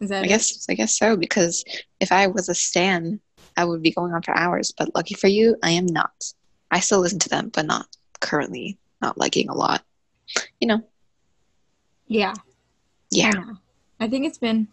Is 0.00 0.08
that 0.10 0.22
I 0.22 0.26
it? 0.26 0.28
guess 0.28 0.66
I 0.70 0.74
guess 0.74 0.96
so 0.96 1.16
because 1.16 1.64
if 2.00 2.12
I 2.12 2.28
was 2.28 2.48
a 2.48 2.54
stan, 2.54 3.20
I 3.56 3.64
would 3.64 3.82
be 3.82 3.90
going 3.90 4.12
on 4.12 4.22
for 4.22 4.36
hours. 4.36 4.72
But 4.76 4.94
lucky 4.94 5.14
for 5.14 5.26
you, 5.26 5.56
I 5.62 5.70
am 5.70 5.86
not. 5.86 6.12
I 6.70 6.78
still 6.80 7.00
listen 7.00 7.18
to 7.20 7.28
them, 7.28 7.50
but 7.52 7.66
not 7.66 7.86
currently. 8.20 8.78
Not 9.00 9.18
liking 9.18 9.48
a 9.48 9.54
lot. 9.54 9.82
You 10.60 10.68
know. 10.68 10.82
Yeah. 12.06 12.34
Yeah. 13.10 13.32
I. 14.00 14.04
I 14.04 14.08
think 14.08 14.26
it's 14.26 14.38
been 14.38 14.68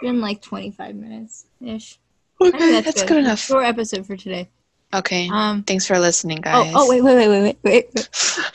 been 0.00 0.20
like 0.20 0.42
25 0.42 0.94
minutes 0.94 1.46
ish. 1.60 1.98
Okay, 2.40 2.80
that's 2.80 3.02
good 3.02 3.18
enough. 3.18 3.40
Short 3.40 3.64
episode 3.64 4.06
for 4.06 4.16
today. 4.16 4.48
Okay. 4.94 5.28
Um. 5.30 5.64
Thanks 5.64 5.86
for 5.86 5.98
listening, 5.98 6.38
Oh, 6.38 6.42
guys. 6.42 6.72
oh, 6.74 6.88
wait, 6.88 7.02
wait, 7.02 7.16
wait, 7.16 7.28
wait, 7.28 7.58
wait, 7.62 7.90
wait. 7.94 8.08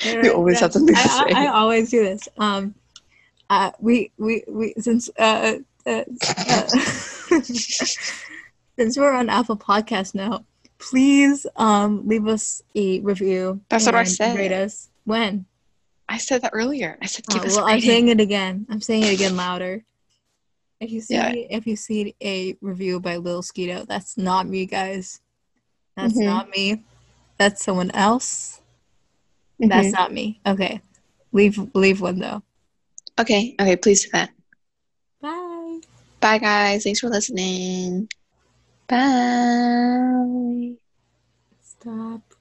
we 0.24 0.30
always 0.30 0.60
have 0.62 0.74
something 0.74 0.96
to 0.96 1.00
I, 1.00 1.04
say. 1.04 1.34
I, 1.36 1.46
I 1.46 1.48
always 1.50 1.90
do 1.92 2.04
this. 2.04 2.28
Um, 2.38 2.74
uh, 3.50 3.72
we, 3.80 4.12
we, 4.18 4.44
we, 4.48 4.74
since, 4.80 5.10
uh, 5.20 5.58
uh, 5.86 6.04
uh 6.30 6.70
since 7.44 8.98
we're 8.98 9.14
on 9.14 9.30
Apple 9.30 9.58
Podcast 9.58 10.16
now, 10.16 10.46
please, 10.80 11.46
um, 11.56 12.08
leave 12.08 12.28
us 12.28 12.64
a 12.74 13.00
review. 13.02 13.62
That's 13.70 13.86
what 13.86 13.96
I 13.96 14.06
said. 14.06 14.36
Rate 14.38 14.52
us. 14.52 14.90
When? 15.04 15.46
I 16.10 16.18
said 16.18 16.42
that 16.42 16.52
earlier. 16.54 16.98
I 17.02 17.06
said 17.06 17.26
Uh, 17.30 17.34
give 17.34 17.44
us 17.44 17.56
well, 17.58 17.66
I'm 17.66 17.80
saying 17.80 18.08
it 18.08 18.20
again. 18.20 18.66
I'm 18.70 18.82
saying 18.82 19.04
it 19.04 19.14
again 19.14 19.36
louder. 19.36 19.84
If 20.84 20.92
you 20.92 21.00
see, 21.00 21.14
Yeah. 21.16 21.32
if 21.50 21.66
you 21.66 21.78
see 21.78 22.14
a 22.22 22.58
review 22.60 23.00
by 23.00 23.16
Lil 23.16 23.42
Skeeto, 23.42 23.88
that's 23.88 24.18
not 24.18 24.48
me, 24.48 24.66
guys. 24.66 25.22
That's 25.96 26.16
Mhm. 26.16 26.26
not 26.26 26.50
me. 26.50 26.84
That's 27.38 27.64
someone 27.64 27.90
else. 27.92 28.60
Mhm. 29.62 29.70
That's 29.70 29.94
not 29.94 30.12
me. 30.12 30.42
Okay. 30.46 30.82
Leave 31.32 31.58
leave 31.74 32.02
one 32.02 32.20
though. 32.20 32.44
Okay. 33.18 33.56
Okay. 33.62 33.78
Please 33.78 34.04
do 34.04 34.10
that. 34.12 34.32
Bye. 35.22 35.80
Bye, 36.20 36.38
guys. 36.40 36.84
Thanks 36.84 37.00
for 37.00 37.08
listening. 37.10 38.10
Bye. 38.88 40.76
Stop 41.62 42.33